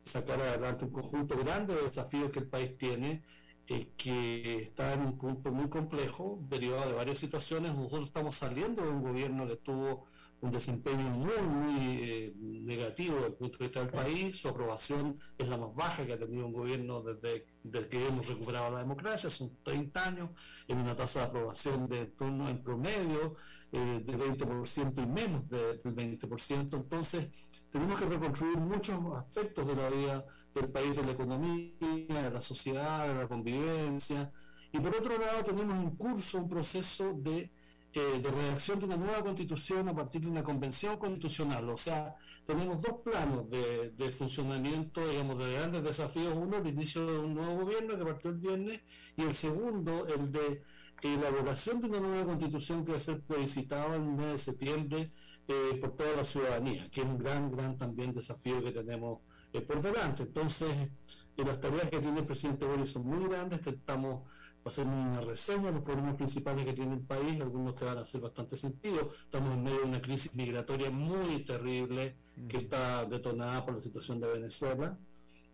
[0.03, 3.23] sacar adelante un conjunto grande de desafíos que el país tiene,
[3.67, 7.73] eh, que está en un punto muy complejo, derivado de varias situaciones.
[7.75, 10.07] Nosotros estamos saliendo de un gobierno que tuvo
[10.41, 14.35] un desempeño muy, muy eh, negativo desde el punto de vista del país.
[14.35, 17.45] Su aprobación es la más baja que ha tenido un gobierno desde,
[17.87, 20.29] que hemos recuperado la democracia, son 30 años,
[20.67, 23.35] en una tasa de aprobación de torno en promedio
[23.71, 26.75] eh, del 20% y menos del 20%.
[26.75, 27.27] Entonces,
[27.71, 32.41] tenemos que reconstruir muchos aspectos de la vida del país, de la economía, de la
[32.41, 34.29] sociedad, de la convivencia.
[34.73, 37.49] Y por otro lado, tenemos en curso un proceso de,
[37.93, 41.69] eh, de redacción de una nueva constitución a partir de una convención constitucional.
[41.69, 42.13] O sea,
[42.45, 46.33] tenemos dos planos de, funcionamiento, digamos, de grandes desafíos.
[46.35, 48.81] Uno, el inicio de un nuevo gobierno que partió el viernes,
[49.15, 50.61] y el segundo, el de
[51.01, 55.11] elaboración de una nueva constitución que va a ser plebiscitada en el mes de septiembre
[55.51, 59.19] eh, por toda la ciudadanía, que es un gran, gran también desafío que tenemos
[59.51, 60.23] eh, por delante.
[60.23, 64.23] Entonces, eh, las tareas que tiene el presidente Boris son muy grandes, estamos
[64.63, 68.01] haciendo una reseña de los problemas principales que tiene el país, algunos te van a
[68.01, 69.11] hacer bastante sentido.
[69.23, 72.15] Estamos en medio de una crisis migratoria muy terrible
[72.47, 74.97] que está detonada por la situación de Venezuela.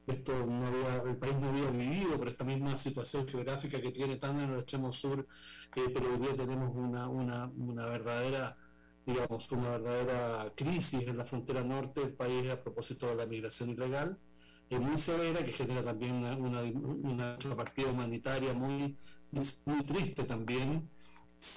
[0.06, 4.18] Esto no había, el país no había vivido por esta misma situación geográfica que tiene
[4.18, 5.26] tan en el extremo sur,
[5.74, 8.56] pero hoy día tenemos una, una, una verdadera
[9.08, 13.70] digamos, una verdadera crisis en la frontera norte del país a propósito de la migración
[13.70, 14.20] ilegal,
[14.70, 18.98] es muy severa, que genera también una, una, partida humanitaria muy,
[19.32, 20.90] muy triste también.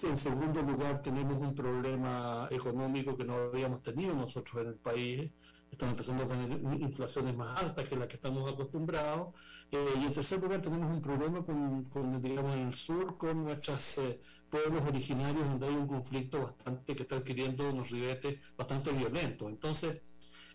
[0.04, 5.30] En segundo lugar, tenemos un problema económico que no habíamos tenido nosotros en el país.
[5.70, 9.34] Estamos empezando a tener inflaciones más altas que las que estamos acostumbrados.
[9.70, 13.44] Eh, y en tercer lugar, tenemos un problema con, con digamos, en el sur con
[13.44, 18.92] nuestras eh, pueblos originarios donde hay un conflicto bastante que está adquiriendo unos ribetes bastante
[18.92, 19.48] violentos.
[19.48, 20.02] Entonces,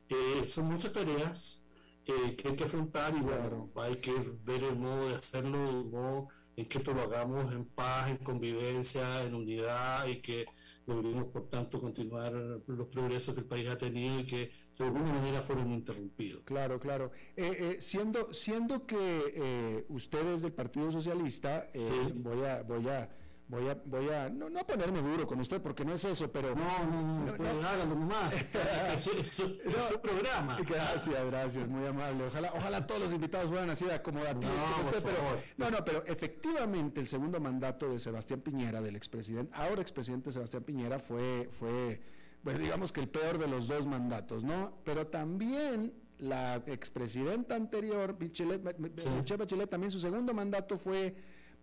[0.09, 1.66] eh, son muchas tareas
[2.05, 4.13] eh, que hay que afrontar y bueno, hay que
[4.43, 8.18] ver el modo de hacerlo, el modo en que esto lo hagamos en paz, en
[8.18, 10.45] convivencia, en unidad y que
[10.86, 15.12] deberíamos por tanto continuar los progresos que el país ha tenido y que de alguna
[15.14, 16.44] manera fueron interrumpidos.
[16.44, 17.12] Claro, claro.
[17.36, 21.68] Eh, eh, siendo, siendo que eh, ustedes del Partido Socialista,
[22.16, 23.10] voy a, voy a
[23.48, 26.32] voy a, voy a, no, no a ponerme duro con usted porque no es eso,
[26.32, 26.56] pero...
[26.56, 28.34] No, no, no, no, no hágalo nomás,
[28.96, 30.58] es, su, programa.
[30.68, 32.26] Gracias, gracias, muy amable.
[32.26, 35.18] Ojalá, ojalá todos los invitados fueran así acomodativos no, usted, pero...
[35.58, 40.64] No, no, pero efectivamente el segundo mandato de Sebastián Piñera, del expresidente, ahora expresidente Sebastián
[40.64, 42.02] Piñera, fue, fue,
[42.43, 44.80] pues digamos que el peor de los dos mandatos, ¿no?
[44.84, 51.16] Pero también la expresidenta anterior, Michelle, Michelle Bachelet, también su segundo mandato fue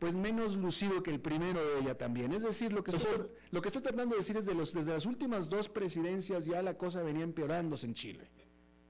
[0.02, 2.32] pues menos lucido que el primero de ella también.
[2.32, 4.90] Es decir, lo que estoy, lo que estoy tratando de decir es de los, desde
[4.90, 8.28] las últimas dos presidencias ya la cosa venía empeorándose en Chile.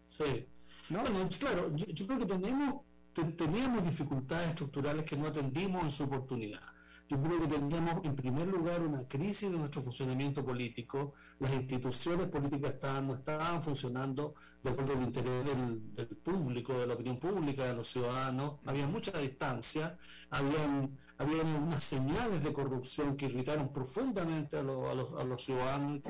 [0.07, 0.47] Sí.
[0.89, 1.03] ¿No?
[1.03, 2.77] Bueno, claro, yo, creo que tenemos,
[3.37, 6.63] teníamos dificultades estructurales que no atendimos en su oportunidad.
[7.09, 12.27] Yo creo que teníamos en primer lugar una crisis de nuestro funcionamiento político, las instituciones
[12.29, 17.67] políticas estaban, no estaban funcionando de acuerdo al interés del, público, de la opinión pública,
[17.67, 19.99] de los ciudadanos, había mucha distancia,
[20.31, 26.01] habían, habían unas señales de corrupción que irritaron profundamente a, los, ciudadanos,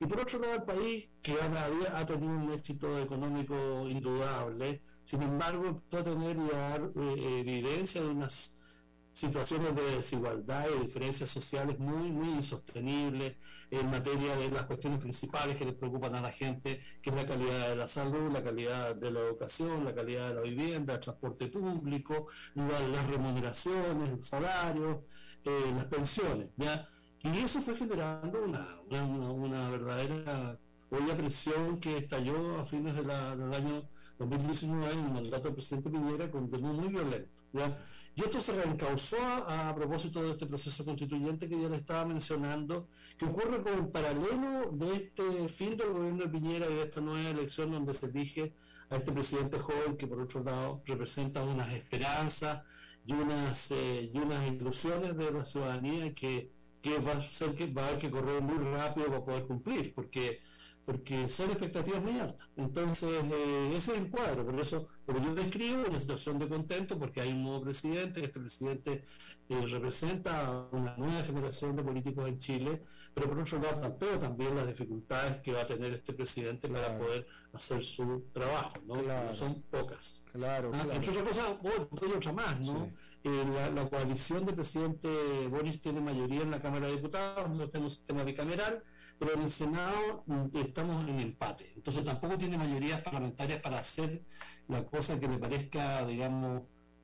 [0.00, 5.22] y por otro lado el país, que ha, ha tenido un éxito económico indudable, sin
[5.22, 8.56] embargo empezó a tener y a dar eh, evidencia de unas
[9.16, 13.36] situaciones de desigualdad y diferencias sociales muy, muy insostenibles
[13.70, 17.26] en materia de las cuestiones principales que les preocupan a la gente, que es la
[17.26, 21.00] calidad de la salud, la calidad de la educación, la calidad de la vivienda, el
[21.00, 25.06] transporte público, las remuneraciones, el salario,
[25.44, 26.50] eh, las pensiones.
[26.58, 26.86] ¿ya?
[27.22, 28.80] Y eso fue generando una,
[29.32, 30.58] una, verdadera
[30.90, 33.88] olla presión que estalló a fines del año
[34.18, 37.30] 2019 en el mandato del presidente Piñera con un muy violento.
[37.54, 37.82] ¿ya?
[38.18, 42.88] Y esto se reencausó a, propósito de este proceso constituyente que ya le estaba mencionando,
[43.18, 47.02] que ocurre con el paralelo de este fin del gobierno de Piñera y de esta
[47.02, 48.54] nueva elección donde se elige
[48.88, 52.62] a este presidente joven que por otro lado representa unas esperanzas
[53.04, 56.50] y unas, eh, y unas ilusiones de la ciudadanía que,
[56.80, 59.94] que va a ser que va a haber que correr muy rápido para poder cumplir,
[59.94, 60.40] porque
[60.86, 62.48] porque son expectativas muy altas.
[62.56, 66.96] Entonces, eh, ese es el cuadro, por eso, como yo describo, una situación de contento,
[66.96, 69.02] porque hay un nuevo presidente, este presidente
[69.48, 72.82] eh, representa una nueva generación de políticos en Chile,
[73.12, 76.96] pero por otro lado planteo también las dificultades que va a tener este presidente para
[76.96, 79.34] poder hacer su trabajo, ¿no?
[79.34, 80.24] son pocas.
[80.32, 81.46] Claro, ah, Entre otras cosas,
[81.90, 82.92] otra más, ¿no?
[83.24, 85.08] Eh, la, la, coalición del presidente
[85.48, 88.84] Boris tiene mayoría en la Cámara de Diputados, no tenemos sistema bicameral,
[89.18, 91.72] pero en el Senado mm, estamos en empate.
[91.76, 94.22] Entonces tampoco tiene mayorías parlamentarias para hacer
[94.68, 96.62] la cosa que le parezca, digamos,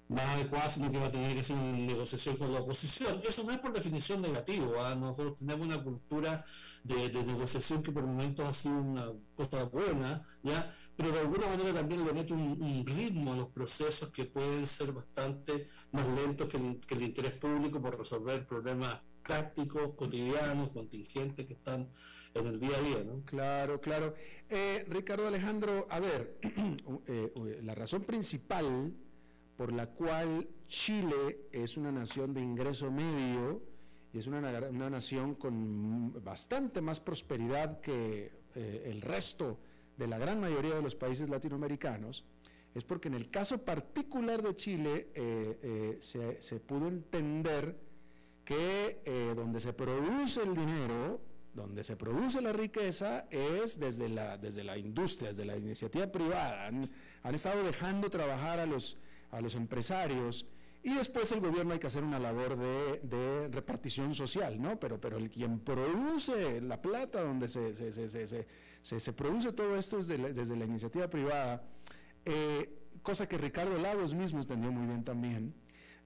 [0.08, 3.20] más adecuada, sino que va a tener que hacer una negociación con la oposición.
[3.26, 4.94] Eso no es por definición negativo, ¿ah?
[4.94, 6.44] nosotros tenemos una cultura
[6.84, 10.74] de, negociación que por momentos ha sido una cosa buena, ¿ya?
[10.96, 14.92] pero de alguna manera también le mete un, ritmo a los procesos que pueden ser
[14.92, 21.88] bastante más lentos que el interés público por resolver problemas prácticos, cotidianos, contingentes que están
[22.34, 23.04] en el día a día.
[23.04, 23.22] ¿no?
[23.24, 24.14] Claro, claro.
[24.48, 26.38] Eh, Ricardo Alejandro, a ver,
[27.06, 28.92] eh, la razón principal
[29.56, 33.62] por la cual Chile es una nación de ingreso medio
[34.12, 39.58] y es una, una nación con bastante más prosperidad que eh, el resto
[39.96, 42.24] de la gran mayoría de los países latinoamericanos,
[42.74, 47.76] es porque en el caso particular de Chile se, se pudo entender
[48.45, 51.20] que eh, donde se produce el dinero,
[51.55, 56.66] donde se produce la riqueza es desde la, desde la industria, desde la iniciativa privada.
[56.66, 58.97] Han, estado dejando trabajar a los,
[59.30, 60.47] a los empresarios
[60.82, 64.80] y después el gobierno hay que hacer una labor de, repartición social, ¿no?
[64.80, 67.74] Pero, pero el quien produce la plata, donde se,
[68.82, 71.62] se, produce todo esto desde la, desde la iniciativa privada,
[72.24, 75.55] eh, cosa que Ricardo Lagos mismo entendió muy bien también.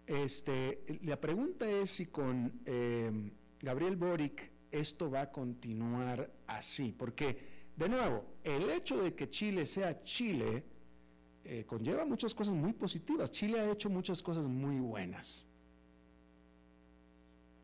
[0.07, 7.71] Este, la pregunta es si con eh, Gabriel Boric esto va a continuar así, porque,
[7.77, 10.65] de nuevo, el hecho de que Chile sea Chile
[11.45, 13.31] eh, conlleva muchas cosas muy positivas.
[13.31, 15.47] Chile ha hecho muchas cosas muy buenas.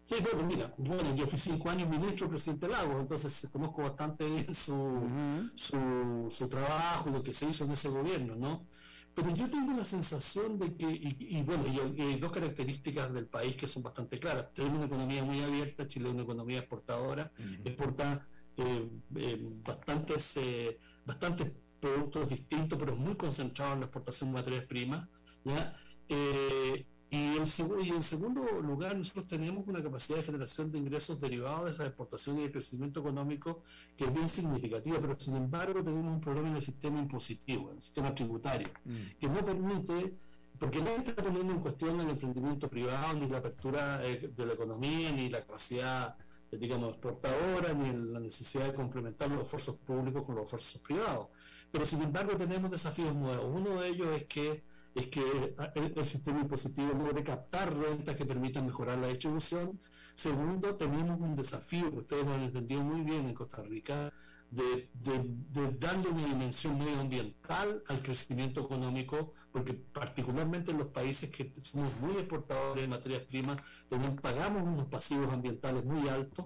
[0.05, 4.55] Sí, bueno, mira, bueno, yo fui cinco años ministro presidente Lagos, entonces conozco bastante bien
[4.55, 5.09] su,
[5.55, 8.67] su, su trabajo, lo que se hizo en ese gobierno, ¿no?
[9.15, 13.57] Pero yo tengo la sensación de que, y, bueno, y, hay dos características del país
[13.57, 14.53] que son bastante claras.
[14.55, 17.31] Tenemos una economía muy abierta, Chile es una economía exportadora,
[17.65, 24.35] exporta eh, eh, bastantes, eh, bastantes productos distintos, pero muy concentrados en la exportación de
[24.35, 25.09] materias primas.
[27.13, 27.45] Y, el,
[27.85, 31.85] y en segundo lugar, nosotros tenemos una capacidad de generación de ingresos derivados de esa
[31.85, 33.65] exportación y de crecimiento económico
[33.99, 37.77] que es bien significativa, pero sin embargo tenemos un problema en el sistema impositivo, en
[37.77, 39.19] el sistema tributario, mm.
[39.21, 40.15] que no permite
[40.59, 44.55] porque no está poniendo en cuestión el emprendimiento privado, ni la apertura eh, de la
[44.55, 46.17] economía, ni la capacidad,
[46.51, 51.29] eh, digamos, exportadora, ni la necesidad de complementar los esfuerzos públicos con los esfuerzos privados.
[51.71, 53.45] Pero sin embargo tenemos desafíos nuevos.
[53.53, 54.63] Uno de ellos es que
[54.95, 59.79] es que el, sistema impositivo logre captar rentas que permitan mejorar la distribución.
[60.15, 64.13] Segundo, tenemos un desafío que ustedes lo han entendido muy bien en Costa Rica,
[64.51, 64.91] de,
[65.79, 72.13] darle una dimensión medioambiental al crecimiento económico, porque particularmente en los países que somos muy
[72.13, 76.45] exportadores de materias primas, tenemos, pagamos unos pasivos ambientales muy altos,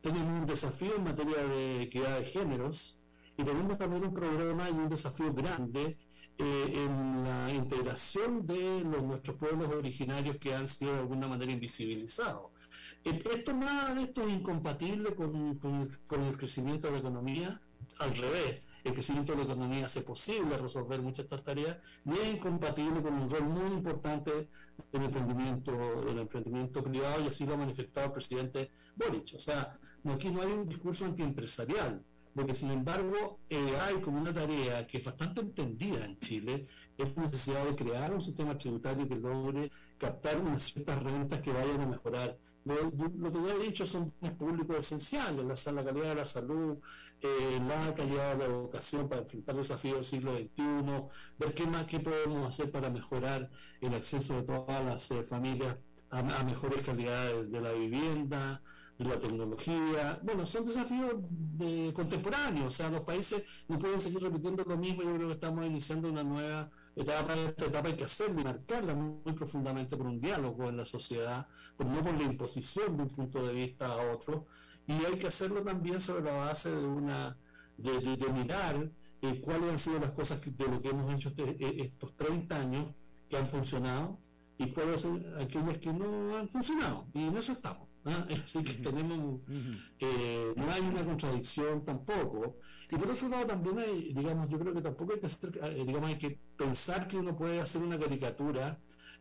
[0.00, 3.02] tenemos un desafío en materia de equidad de géneros
[3.36, 5.98] y tenemos también un problema y un desafío grande
[6.42, 11.52] eh, en la integración de los, nuestros pueblos originarios que han sido de alguna manera
[11.52, 12.52] invisibilizados.
[13.04, 15.58] Eh, esto nada de esto es incompatible con,
[16.06, 17.60] con, el, crecimiento de la economía,
[17.98, 22.16] al revés, el crecimiento de la economía hace posible resolver muchas de estas tareas, ni
[22.16, 24.48] es incompatible con un rol muy importante
[24.90, 29.34] del emprendimiento, del emprendimiento privado, y así lo ha manifestado el presidente Boric.
[29.36, 32.02] O sea, aquí no hay un discurso antiempresarial,
[32.34, 36.66] lo que sin embargo eh, hay como una tarea que es bastante entendida en Chile,
[36.96, 41.52] es la necesidad de crear un sistema tributario que logre captar unas ciertas rentas que
[41.52, 42.38] vayan a mejorar.
[42.64, 42.90] Lo,
[43.32, 46.78] que ya he dicho son bienes públicos esenciales, la, la calidad de la salud,
[47.22, 50.62] eh, la calidad de la educación para enfrentar el desafío del siglo XXI,
[51.38, 53.50] ver qué más qué podemos hacer para mejorar
[53.80, 55.76] el acceso de todas las eh, familias
[56.10, 58.62] a, mejores calidades de la vivienda,
[59.00, 60.20] de la tecnología.
[60.22, 65.02] Bueno, son desafíos de, contemporáneos, o sea, los países no pueden seguir repitiendo lo mismo,
[65.02, 68.94] yo creo que estamos iniciando una nueva etapa, esta etapa hay que hacerla y marcarla
[68.94, 71.46] muy, profundamente por un diálogo en la sociedad,
[71.76, 74.46] pero no por la imposición de un punto de vista a otro,
[74.86, 77.38] y hay que hacerlo también sobre la base de una
[77.78, 78.90] de, mirar
[79.22, 82.54] eh, cuáles han sido las cosas de lo que hemos hecho este, eh, estos 30
[82.54, 82.94] años
[83.30, 84.18] que han funcionado
[84.58, 87.89] y cuáles son aquellas que no han funcionado, y en eso estamos.
[88.04, 88.26] ¿Ah?
[88.44, 89.40] Así que tenemos,
[89.98, 92.58] eh, no hay una contradicción tampoco.
[92.90, 95.84] Y por otro lado también hay, digamos, yo creo que tampoco hay que hacer, eh,
[95.86, 98.78] digamos, hay que pensar que uno puede hacer una caricatura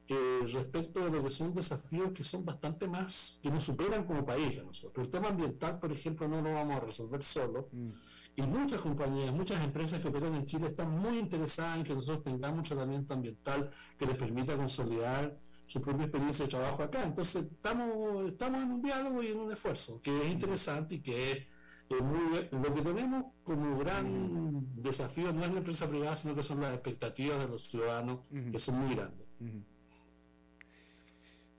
[0.07, 4.25] eh, respecto de lo que son desafíos que son bastante más, que nos superan como
[4.25, 5.05] país a nosotros.
[5.05, 7.69] El tema ambiental, por ejemplo, no lo vamos a resolver solo.
[7.71, 7.89] Mm.
[8.35, 12.23] Y muchas compañías, muchas empresas que operan en Chile están muy interesadas en que nosotros
[12.23, 15.37] tengamos un tratamiento ambiental que les permita consolidar
[15.69, 17.03] su propia experiencia de trabajo acá.
[17.03, 21.47] Entonces, estamos, estamos en un diálogo y en un esfuerzo que es interesante y que
[21.87, 26.41] es muy, lo que tenemos como gran desafío no es la empresa privada, sino que
[26.41, 29.27] son las expectativas de los ciudadanos, que son muy grandes.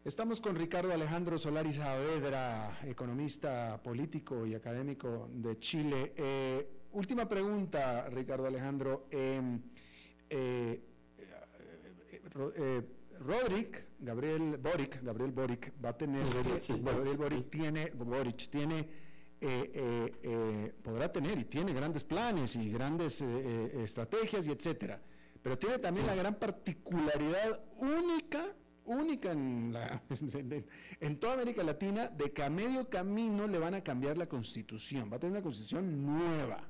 [0.04, 6.14] Estamos con Ricardo Alejandro Solari Saavedra, economista político y académico de Chile.
[6.16, 9.06] Eh, última pregunta, Ricardo Alejandro.
[9.12, 9.62] Em,
[10.28, 10.80] eh,
[12.56, 12.82] eh,
[13.20, 16.24] Roderick, Gabriel Boric, Gabriel Boric va a tener,
[16.82, 18.78] Gabriel Boric tiene, Boric tiene,
[19.40, 25.00] eh, eh, eh, podrá tener y tiene grandes planes y grandes estrategias y etcétera,
[25.42, 28.44] pero tiene también la gran particularidad única,
[28.86, 29.76] única en,
[31.00, 35.10] en toda América Latina, de que a medio camino le van a cambiar la constitución,
[35.12, 36.69] va a tener una constitución nueva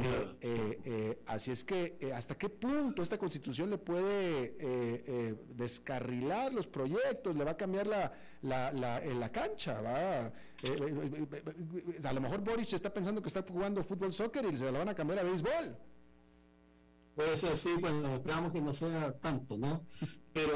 [0.00, 6.66] eh, eh, eh, así es que, ¿hasta qué punto esta constitución le puede descarrilar los
[6.66, 7.34] proyectos?
[7.36, 9.80] ¿Le va a cambiar la, la, la, cancha?
[9.80, 10.32] Va,
[12.04, 14.88] a lo mejor Boris está pensando que está jugando fútbol soccer y se la van
[14.88, 15.76] a cambiar a béisbol.
[17.14, 19.84] Puede ser, sí, bueno, esperamos que no sea tanto, ¿no?
[20.32, 20.52] Pero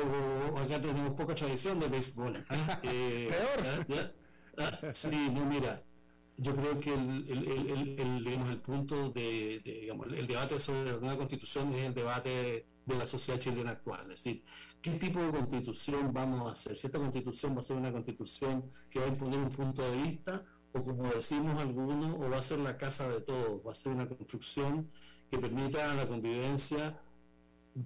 [0.56, 2.44] acá tenemos poca tradición de béisbol.
[2.82, 4.14] Peor.
[4.92, 5.82] Sí, no, mira
[6.42, 11.72] yo creo que el, el, el, punto de, digamos, el debate sobre la nueva constitución
[11.74, 14.44] es el debate de la sociedad chilena actual, es decir,
[14.80, 16.76] ¿qué tipo de constitución vamos a hacer?
[16.76, 20.02] Si esta constitución va a ser una constitución que va a imponer un punto de
[20.02, 23.74] vista, o como decimos algunos, o va a ser la casa de todos, va a
[23.74, 24.90] ser una construcción
[25.30, 27.00] que permita la convivencia,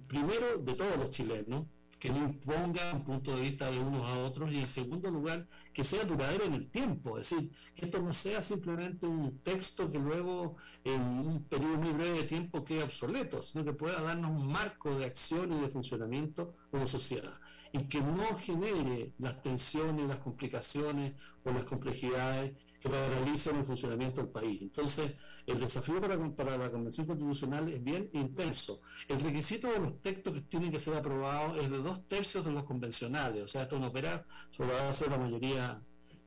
[0.07, 1.65] primero, de todos los chilenos,
[1.99, 5.47] que no imponga un punto de vista de unos a otros y en segundo lugar
[5.73, 9.91] que sea duradero en el tiempo, es decir, que esto no sea simplemente un texto
[9.91, 14.31] que luego en un periodo muy breve de tiempo quede obsoleto, sino que pueda darnos
[14.31, 17.33] un marco de acción y de funcionamiento como sociedad.
[17.73, 22.53] Y que no genere las tensiones, las complicaciones o las complejidades
[22.89, 24.61] que el funcionamiento del país.
[24.61, 25.13] Entonces,
[25.45, 28.81] el desafío para, la Convención Constitucional es bien intenso.
[29.07, 32.51] El requisito de los textos que tienen que ser aprobados es de dos tercios de
[32.51, 35.81] los convencionales, o sea, esto no opera sobre la base de la mayoría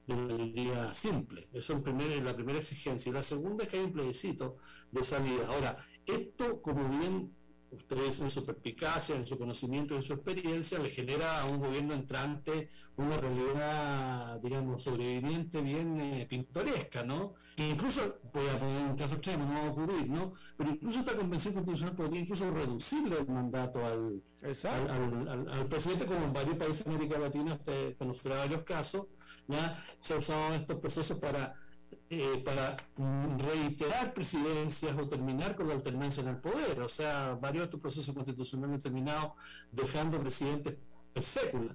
[0.07, 1.49] de mayoría simple.
[1.53, 3.11] Eso es, la primera exigencia.
[3.11, 4.57] Y la segunda es que hay un plebiscito
[4.91, 5.47] de salida.
[5.47, 7.33] Ahora, esto, como bien
[7.71, 11.95] ustedes en su perspicacia, en su conocimiento, en su experiencia, le genera a un gobierno
[11.95, 17.35] entrante una realidad, digamos, sobreviviente bien eh, pintoresca, ¿no?
[17.57, 20.35] Que incluso, puede poner un caso extremo, no va a ocurrir, ¿no?
[20.57, 26.33] Pero incluso esta convención constitucional podría incluso reducirle el mandato al, al, presidente, como en
[26.33, 29.07] varios países de América Latina, usted conocerá varios casos,
[29.49, 31.55] ya se ha usado estos procesos para
[32.13, 32.77] eh, para
[33.39, 36.81] reiterar presidencias o terminar con la alternancia en el poder.
[36.81, 39.37] O sea, varios de estos procesos constitucionales han terminado
[39.71, 40.75] dejando presidentes
[41.13, 41.73] per sécula.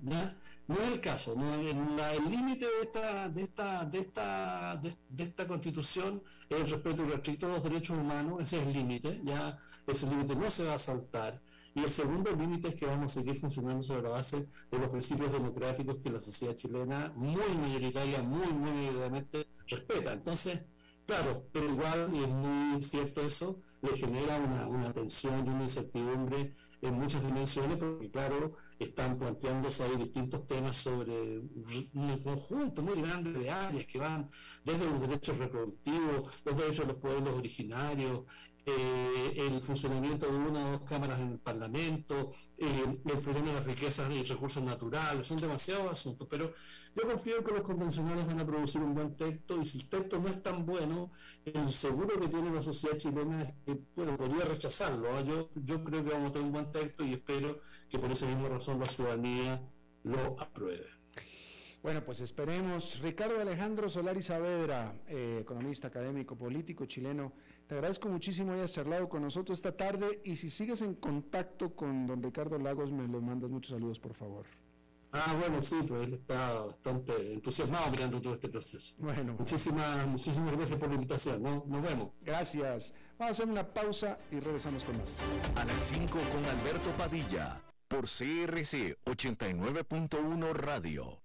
[0.68, 1.36] No es el caso.
[1.36, 7.12] el límite de esta, de, esta, de, esta, de, esta constitución es el respeto y
[7.12, 8.42] respeto a los derechos humanos.
[8.42, 9.22] Ese es el límite.
[9.24, 9.58] Ya
[9.88, 11.42] ese límite no se va a saltar.
[11.76, 14.90] Y el segundo límite es que vamos a seguir funcionando sobre la base de los
[14.90, 20.14] principios democráticos que la sociedad chilena, muy mayoritaria, muy, muy mayoritariamente, respeta.
[20.14, 20.62] Entonces,
[21.06, 25.64] claro, pero igual, y es muy cierto eso, le genera una, una tensión y una
[25.64, 33.02] incertidumbre en muchas dimensiones, porque claro, están planteándose ahí distintos temas sobre un conjunto muy
[33.02, 34.30] grande de áreas que van
[34.64, 38.22] desde los derechos reproductivos, los derechos de los pueblos originarios,
[38.66, 43.54] eh, el funcionamiento de una o dos cámaras en el Parlamento, eh, el problema de
[43.54, 46.52] las riquezas y recursos naturales, son demasiados asuntos, pero
[46.96, 49.90] yo confío en que los convencionales van a producir un buen texto y si el
[49.90, 51.12] texto no es tan bueno,
[51.46, 55.16] el seguro que tiene la sociedad chilena es que podría rechazarlo.
[55.16, 55.22] ¿ah?
[55.22, 57.60] Yo, yo creo que vamos a tener un buen texto y espero
[57.90, 59.62] que por esa misma razón la ciudadanía
[60.04, 60.88] lo apruebe.
[61.86, 63.00] Bueno, pues esperemos.
[63.00, 67.34] Ricardo Alejandro Solari Saavedra, eh, economista, académico, político chileno,
[67.68, 71.76] te agradezco muchísimo que hayas charlado con nosotros esta tarde y si sigues en contacto
[71.76, 74.46] con don Ricardo Lagos, me lo mandas muchos saludos, por favor.
[75.12, 78.96] Ah, bueno, sí, pues él está bastante entusiasmado mirando todo este proceso.
[79.00, 79.36] Bueno.
[79.40, 81.64] Muchísimas, muchísimas gracias por la invitación, ¿no?
[81.68, 82.10] Nos vemos.
[82.22, 82.94] Gracias.
[83.18, 85.18] Vamos a hacer una pausa y regresamos con más.
[85.56, 91.25] A las 5 con Alberto Padilla, por CRC 89.1 Radio.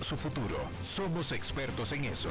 [0.00, 0.56] su futuro.
[0.82, 2.30] Somos expertos en eso.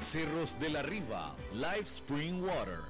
[0.00, 2.80] Cerros de la Riva, Live Spring Water.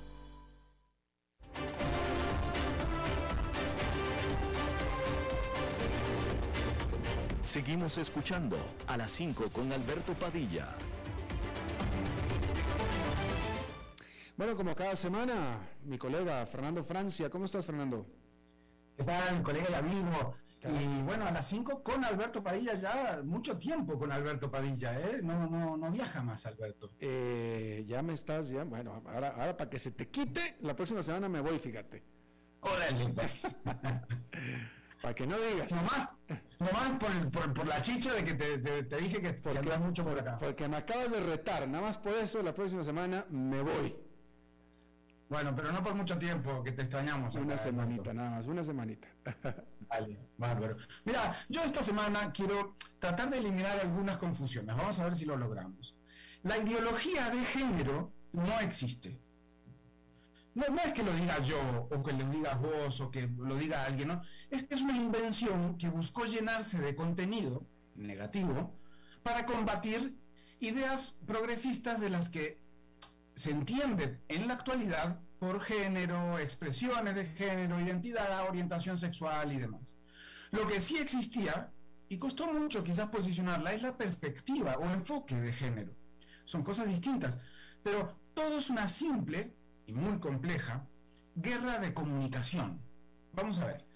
[7.43, 10.77] Seguimos escuchando a las 5 con Alberto Padilla.
[14.37, 17.31] Bueno, como cada semana, mi colega Fernando Francia.
[17.31, 18.05] ¿Cómo estás, Fernando?
[18.97, 19.69] ¿Qué tal, colega?
[19.71, 19.81] Ya
[20.69, 25.21] Y bueno, a las 5 con Alberto Padilla ya, mucho tiempo con Alberto Padilla, ¿eh?
[25.23, 26.93] No, no, no viaja más, Alberto.
[26.99, 31.03] Eh, ya me estás, ya, bueno, ahora, ahora para que se te quite, la próxima
[31.03, 32.03] semana me voy, fíjate.
[32.61, 33.57] Órale, pues.
[35.03, 35.71] Para que no digas.
[35.71, 36.19] Nomás,
[36.59, 40.05] nomás por, por, por la chicha de que te, te, dije que, porque, andas mucho
[40.05, 40.39] por acá.
[40.39, 43.95] Porque me acabas de retar, nada más por eso la próxima semana me voy.
[45.29, 47.35] Bueno, pero no por mucho tiempo, que te extrañamos.
[47.35, 49.09] Una semanita, nada más, una semanita.
[49.89, 50.77] Vale, bárbaro.
[51.05, 54.77] Mira, yo esta semana quiero tratar de eliminar algunas confusiones.
[54.77, 55.95] Vamos a ver si lo logramos.
[56.43, 59.19] La ideología de género no existe.
[60.55, 63.85] No, es que lo diga yo, o que lo digas vos, o que lo diga
[63.85, 64.23] alguien, ¿no?
[64.51, 68.75] Es que es una invención que buscó llenarse de contenido negativo
[69.23, 70.17] para combatir
[70.61, 72.59] ideas progresistas de las que
[73.35, 79.97] se entiende en la actualidad por género, expresiones de género, identidad, orientación sexual y demás.
[80.51, 81.73] Lo que sí existía,
[82.09, 85.95] y costó mucho quizás posicionarla, es la perspectiva o enfoque de género.
[86.45, 87.39] Son cosas distintas,
[87.83, 89.55] pero todo es una simple
[89.87, 90.87] y muy compleja
[91.35, 92.81] guerra de comunicación.
[93.33, 93.87] Vamos a ver.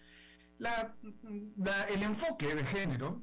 [1.95, 3.23] el enfoque de género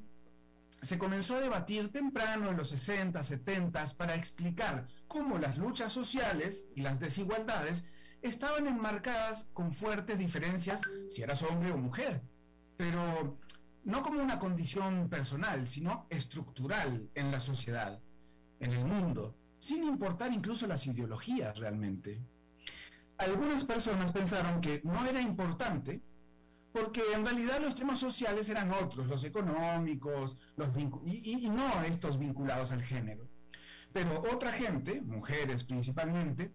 [0.82, 6.66] se comenzó a debatir temprano en los 60, 70 para explicar cómo las luchas sociales
[6.74, 7.88] y las desigualdades
[8.22, 12.22] estaban enmarcadas con fuertes diferencias si eras hombre o mujer,
[12.76, 13.38] pero
[13.84, 18.00] no como una condición personal, sino estructural en la sociedad,
[18.60, 22.20] en el mundo, sin importar incluso las ideologías realmente.
[23.18, 26.02] Algunas personas pensaron que no era importante
[26.72, 30.68] porque en realidad los temas sociales eran otros, los económicos, los
[31.04, 33.28] y, y no estos vinculados al género.
[33.92, 36.52] Pero otra gente, mujeres principalmente,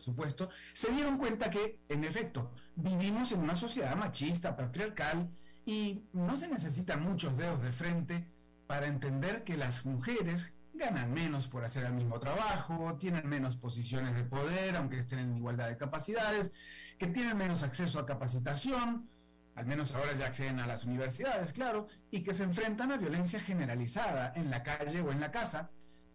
[0.00, 5.30] por supuesto, se dieron cuenta que, en efecto, vivimos en una sociedad machista, patriarcal,
[5.66, 8.26] y no se necesitan muchos dedos de frente
[8.66, 14.14] para entender que las mujeres ganan menos por hacer el mismo trabajo, tienen menos posiciones
[14.14, 16.52] de poder, aunque estén en igualdad de capacidades,
[16.98, 19.10] que tienen menos acceso a capacitación,
[19.54, 23.38] al menos ahora ya acceden a las universidades, claro, y que se enfrentan a violencia
[23.38, 25.70] generalizada en la calle o en la casa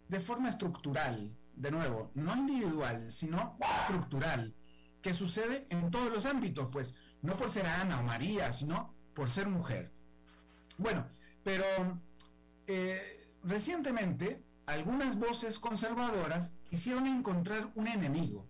[0.07, 4.53] de forma estructural, de nuevo, no individual, sino estructural,
[5.01, 9.29] que sucede en todos los ámbitos, pues no por ser Ana o María, sino por
[9.29, 9.91] ser mujer.
[10.77, 11.07] Bueno,
[11.43, 11.63] pero
[12.67, 18.47] eh, recientemente algunas voces conservadoras quisieron encontrar un enemigo,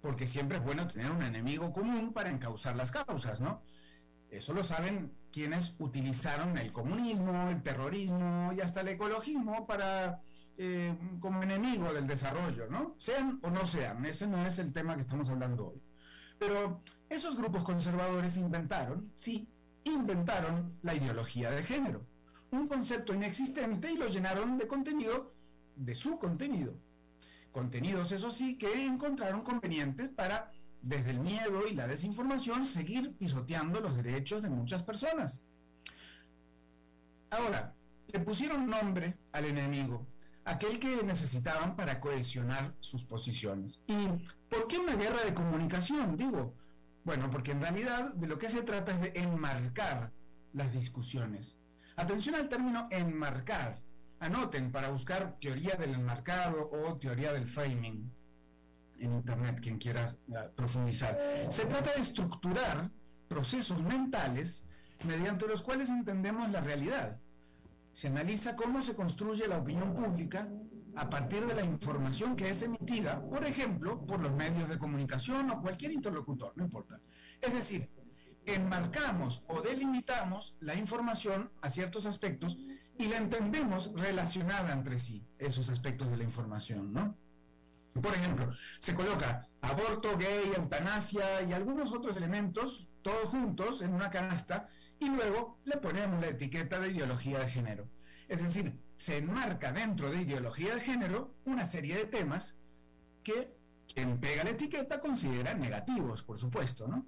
[0.00, 3.62] porque siempre es bueno tener un enemigo común para encauzar las causas, ¿no?
[4.30, 10.22] Eso lo saben quienes utilizaron el comunismo, el terrorismo y hasta el ecologismo para
[10.56, 12.94] eh, como enemigo del desarrollo, ¿no?
[12.96, 15.82] Sean o no sean, ese no es el tema que estamos hablando hoy.
[16.38, 19.48] Pero esos grupos conservadores inventaron, sí,
[19.84, 22.06] inventaron la ideología de género,
[22.50, 25.34] un concepto inexistente y lo llenaron de contenido,
[25.76, 26.74] de su contenido.
[27.52, 30.50] Contenidos, eso sí, que encontraron convenientes para,
[30.82, 35.44] desde el miedo y la desinformación, seguir pisoteando los derechos de muchas personas.
[37.30, 37.74] Ahora,
[38.08, 40.06] le pusieron nombre al enemigo,
[40.44, 43.82] aquel que necesitaban para cohesionar sus posiciones.
[43.86, 44.08] ¿Y
[44.48, 46.16] por qué una guerra de comunicación?
[46.16, 46.54] Digo,
[47.04, 50.12] bueno, porque en realidad de lo que se trata es de enmarcar
[50.52, 51.58] las discusiones.
[51.96, 53.82] Atención al término enmarcar.
[54.20, 58.10] Anoten para buscar teoría del enmarcado o teoría del framing
[58.98, 61.18] en Internet, quien quiera eh, profundizar.
[61.50, 62.90] Se trata de estructurar
[63.28, 64.64] procesos mentales
[65.04, 67.18] mediante los cuales entendemos la realidad
[67.94, 70.48] se analiza cómo se construye la opinión pública
[70.96, 75.50] a partir de la información que es emitida, por ejemplo, por los medios de comunicación
[75.50, 77.00] o cualquier interlocutor, no importa.
[77.40, 77.88] Es decir,
[78.46, 82.58] enmarcamos o delimitamos la información a ciertos aspectos
[82.98, 87.16] y la entendemos relacionada entre sí, esos aspectos de la información, ¿no?
[87.94, 94.10] Por ejemplo, se coloca aborto, gay, eutanasia y algunos otros elementos, todos juntos, en una
[94.10, 94.68] canasta,
[95.04, 97.88] y luego le ponemos la etiqueta de ideología de género.
[98.28, 102.56] Es decir, se enmarca dentro de ideología de género una serie de temas
[103.22, 103.54] que
[103.92, 107.06] quien pega la etiqueta considera negativos, por supuesto, ¿no?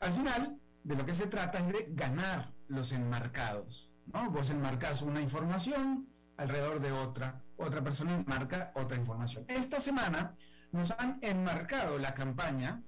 [0.00, 4.30] Al final, de lo que se trata es de ganar los enmarcados, ¿no?
[4.30, 9.44] Vos enmarcas una información alrededor de otra, otra persona enmarca otra información.
[9.48, 10.36] Esta semana
[10.72, 12.82] nos han enmarcado la campaña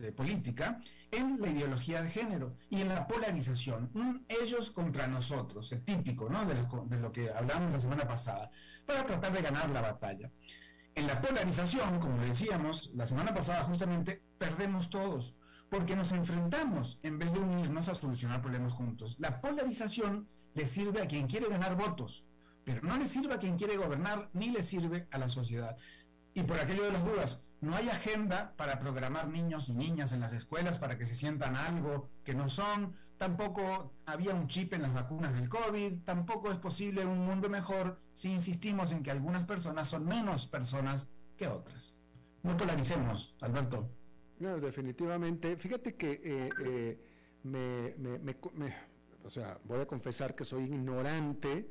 [0.00, 0.80] de política
[1.10, 3.90] en la ideología de género y en la polarización,
[4.28, 6.44] ellos contra nosotros, el típico ¿no?
[6.44, 8.50] de, lo, de lo que hablamos la semana pasada,
[8.86, 10.30] para tratar de ganar la batalla.
[10.94, 15.34] En la polarización, como decíamos la semana pasada, justamente perdemos todos,
[15.70, 19.16] porque nos enfrentamos en vez de unirnos a solucionar problemas juntos.
[19.18, 22.24] La polarización le sirve a quien quiere ganar votos,
[22.64, 25.76] pero no le sirve a quien quiere gobernar ni le sirve a la sociedad.
[26.34, 30.20] Y por aquello de las dudas, no hay agenda para programar niños y niñas en
[30.20, 34.82] las escuelas para que se sientan algo que no son, tampoco había un chip en
[34.82, 39.44] las vacunas del COVID, tampoco es posible un mundo mejor si insistimos en que algunas
[39.44, 41.98] personas son menos personas que otras.
[42.42, 43.90] No polaricemos, Alberto.
[44.38, 45.56] No, definitivamente.
[45.56, 47.00] Fíjate que eh, eh,
[47.42, 48.36] me,
[49.24, 51.68] o sea, voy a confesar que soy ignorante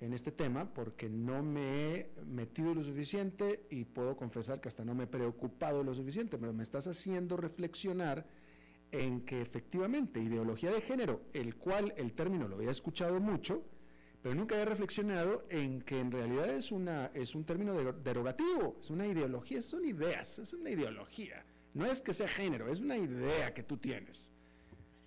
[0.00, 4.84] en este tema porque no me he metido lo suficiente y puedo confesar que hasta
[4.84, 8.26] no me he preocupado lo suficiente, pero me estás haciendo reflexionar
[8.92, 13.64] en que efectivamente ideología de género, el cual el término lo había escuchado mucho,
[14.22, 18.90] pero nunca había reflexionado en que en realidad es, una, es un término derogativo, es
[18.90, 21.44] una ideología, son ideas, es una ideología.
[21.74, 24.32] No es que sea género, es una idea que tú tienes.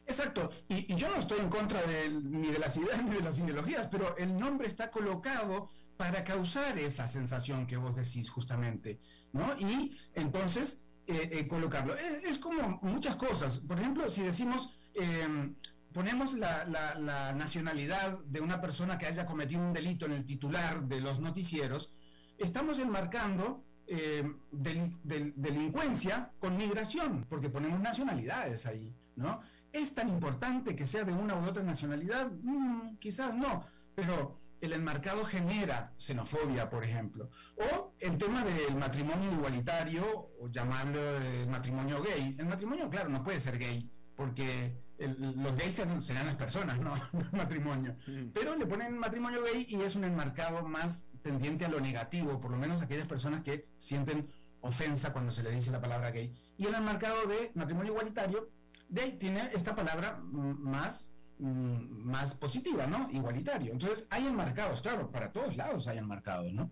[0.05, 3.87] Exacto, y, yo no estoy en contra ni de las ideas ni de las ideologías,
[3.87, 8.99] pero el nombre está colocado para causar esa sensación que vos decís justamente,
[9.33, 9.55] ¿no?
[9.59, 11.95] Y entonces eh, eh, colocarlo.
[11.95, 13.59] Es, como muchas cosas.
[13.59, 15.55] Por ejemplo, si decimos, em,
[15.93, 21.01] ponemos la, nacionalidad de una persona que haya cometido un delito en el titular de
[21.01, 21.93] los noticieros,
[22.37, 29.41] estamos enmarcando em, delincuencia con migración, porque ponemos nacionalidades ahí, ¿no?
[29.71, 32.29] ¿Es tan importante que sea de una u otra nacionalidad?
[32.29, 33.65] Mm, quizás no,
[33.95, 37.29] pero el enmarcado genera xenofobia, por ejemplo.
[37.55, 40.03] O el tema del matrimonio igualitario,
[40.39, 42.35] o llamarlo el matrimonio gay.
[42.37, 47.31] El matrimonio, claro, no puede ser gay, porque los gays serán, las personas, no el
[47.31, 47.97] matrimonio.
[48.33, 52.51] Pero le ponen matrimonio gay y es un enmarcado más tendiente a lo negativo, por
[52.51, 54.29] lo menos aquellas personas que sienten
[54.61, 56.35] ofensa cuando se le dice la palabra gay.
[56.57, 58.51] Y el enmarcado de matrimonio igualitario
[58.91, 63.09] de tiene esta palabra más, más positiva, ¿no?
[63.11, 63.71] Igualitario.
[63.71, 66.69] Entonces, hay enmarcados, claro, para todos lados hay enmarcados, ¿no?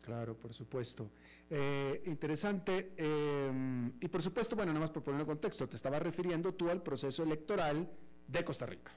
[0.00, 1.10] Claro, por supuesto.
[1.48, 2.94] Eh, interesante.
[2.96, 6.70] Em, y por supuesto, bueno, nada más por poner en contexto, te estaba refiriendo tú
[6.70, 7.90] al proceso electoral
[8.26, 8.92] de Costa Rica.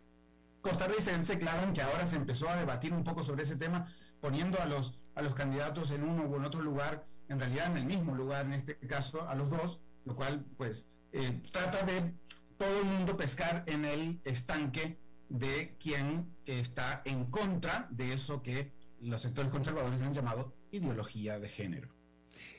[0.61, 4.59] Costarricense, claro, en que ahora se empezó a debatir un poco sobre ese tema, poniendo
[4.61, 8.15] a los, a los candidatos en uno en otro lugar, en realidad en el mismo
[8.15, 12.13] lugar, en este caso, a los dos, lo cual, pues, eh, trata de
[12.57, 14.97] todo el mundo pescar en el estanque
[15.29, 21.49] de quien está en contra de eso que los sectores conservadores han llamado ideología de
[21.49, 21.89] género.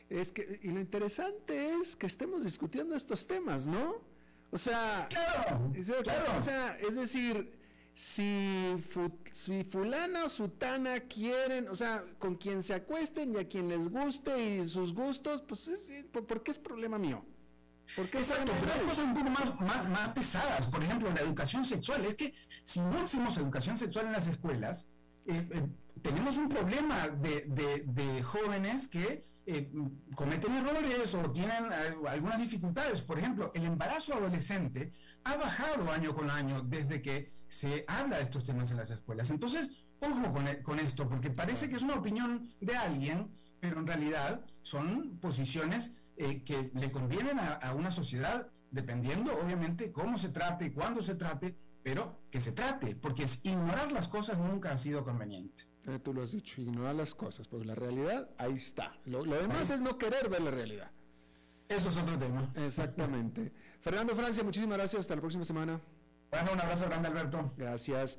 [0.08, 3.96] Es que, y lo interesante es que estemos discutiendo estos temas, ¿no?
[4.50, 5.70] O sea, claro,
[6.38, 7.52] o sea, es decir,
[7.94, 8.76] si,
[9.32, 13.88] si fulana o sutana quieren, o sea, con quien se acuesten y a quien les
[13.88, 15.70] guste y sus gustos, pues,
[16.12, 17.24] ¿por qué es problema mío?
[17.96, 18.24] Porque hay
[18.86, 20.66] cosas un poco más, más, pesadas.
[20.66, 22.04] Por ejemplo, la educación sexual.
[22.04, 22.34] Es que
[22.64, 24.86] si no hacemos educación sexual en las escuelas,
[25.26, 25.66] eh, eh,
[26.02, 29.70] tenemos un problema de, jóvenes que eh,
[30.14, 31.64] cometen errores o tienen
[32.06, 33.02] algunas dificultades.
[33.02, 34.92] Por ejemplo, el embarazo adolescente
[35.24, 39.30] ha bajado año con año desde que se habla de estos temas en las escuelas.
[39.30, 39.70] Entonces,
[40.00, 43.30] ojo con, con esto, porque parece que es una opinión de alguien,
[43.60, 50.18] pero en realidad son posiciones eh, que le convienen a, una sociedad, dependiendo obviamente cómo
[50.18, 54.72] se trate y cuándo se trate, pero que se trate, porque ignorar las cosas nunca
[54.72, 55.64] ha sido conveniente.
[55.86, 58.92] Eh, tú lo has dicho, ignorar las cosas, porque la realidad ahí está.
[59.04, 60.90] Lo, demás es no querer ver la realidad.
[61.68, 62.52] Eso es otro tema.
[62.56, 63.52] Exactamente.
[63.80, 65.00] Fernando Francia, muchísimas gracias.
[65.00, 65.80] Hasta la próxima semana.
[66.30, 67.52] Bueno, un abrazo grande, Alberto.
[67.56, 68.18] Gracias.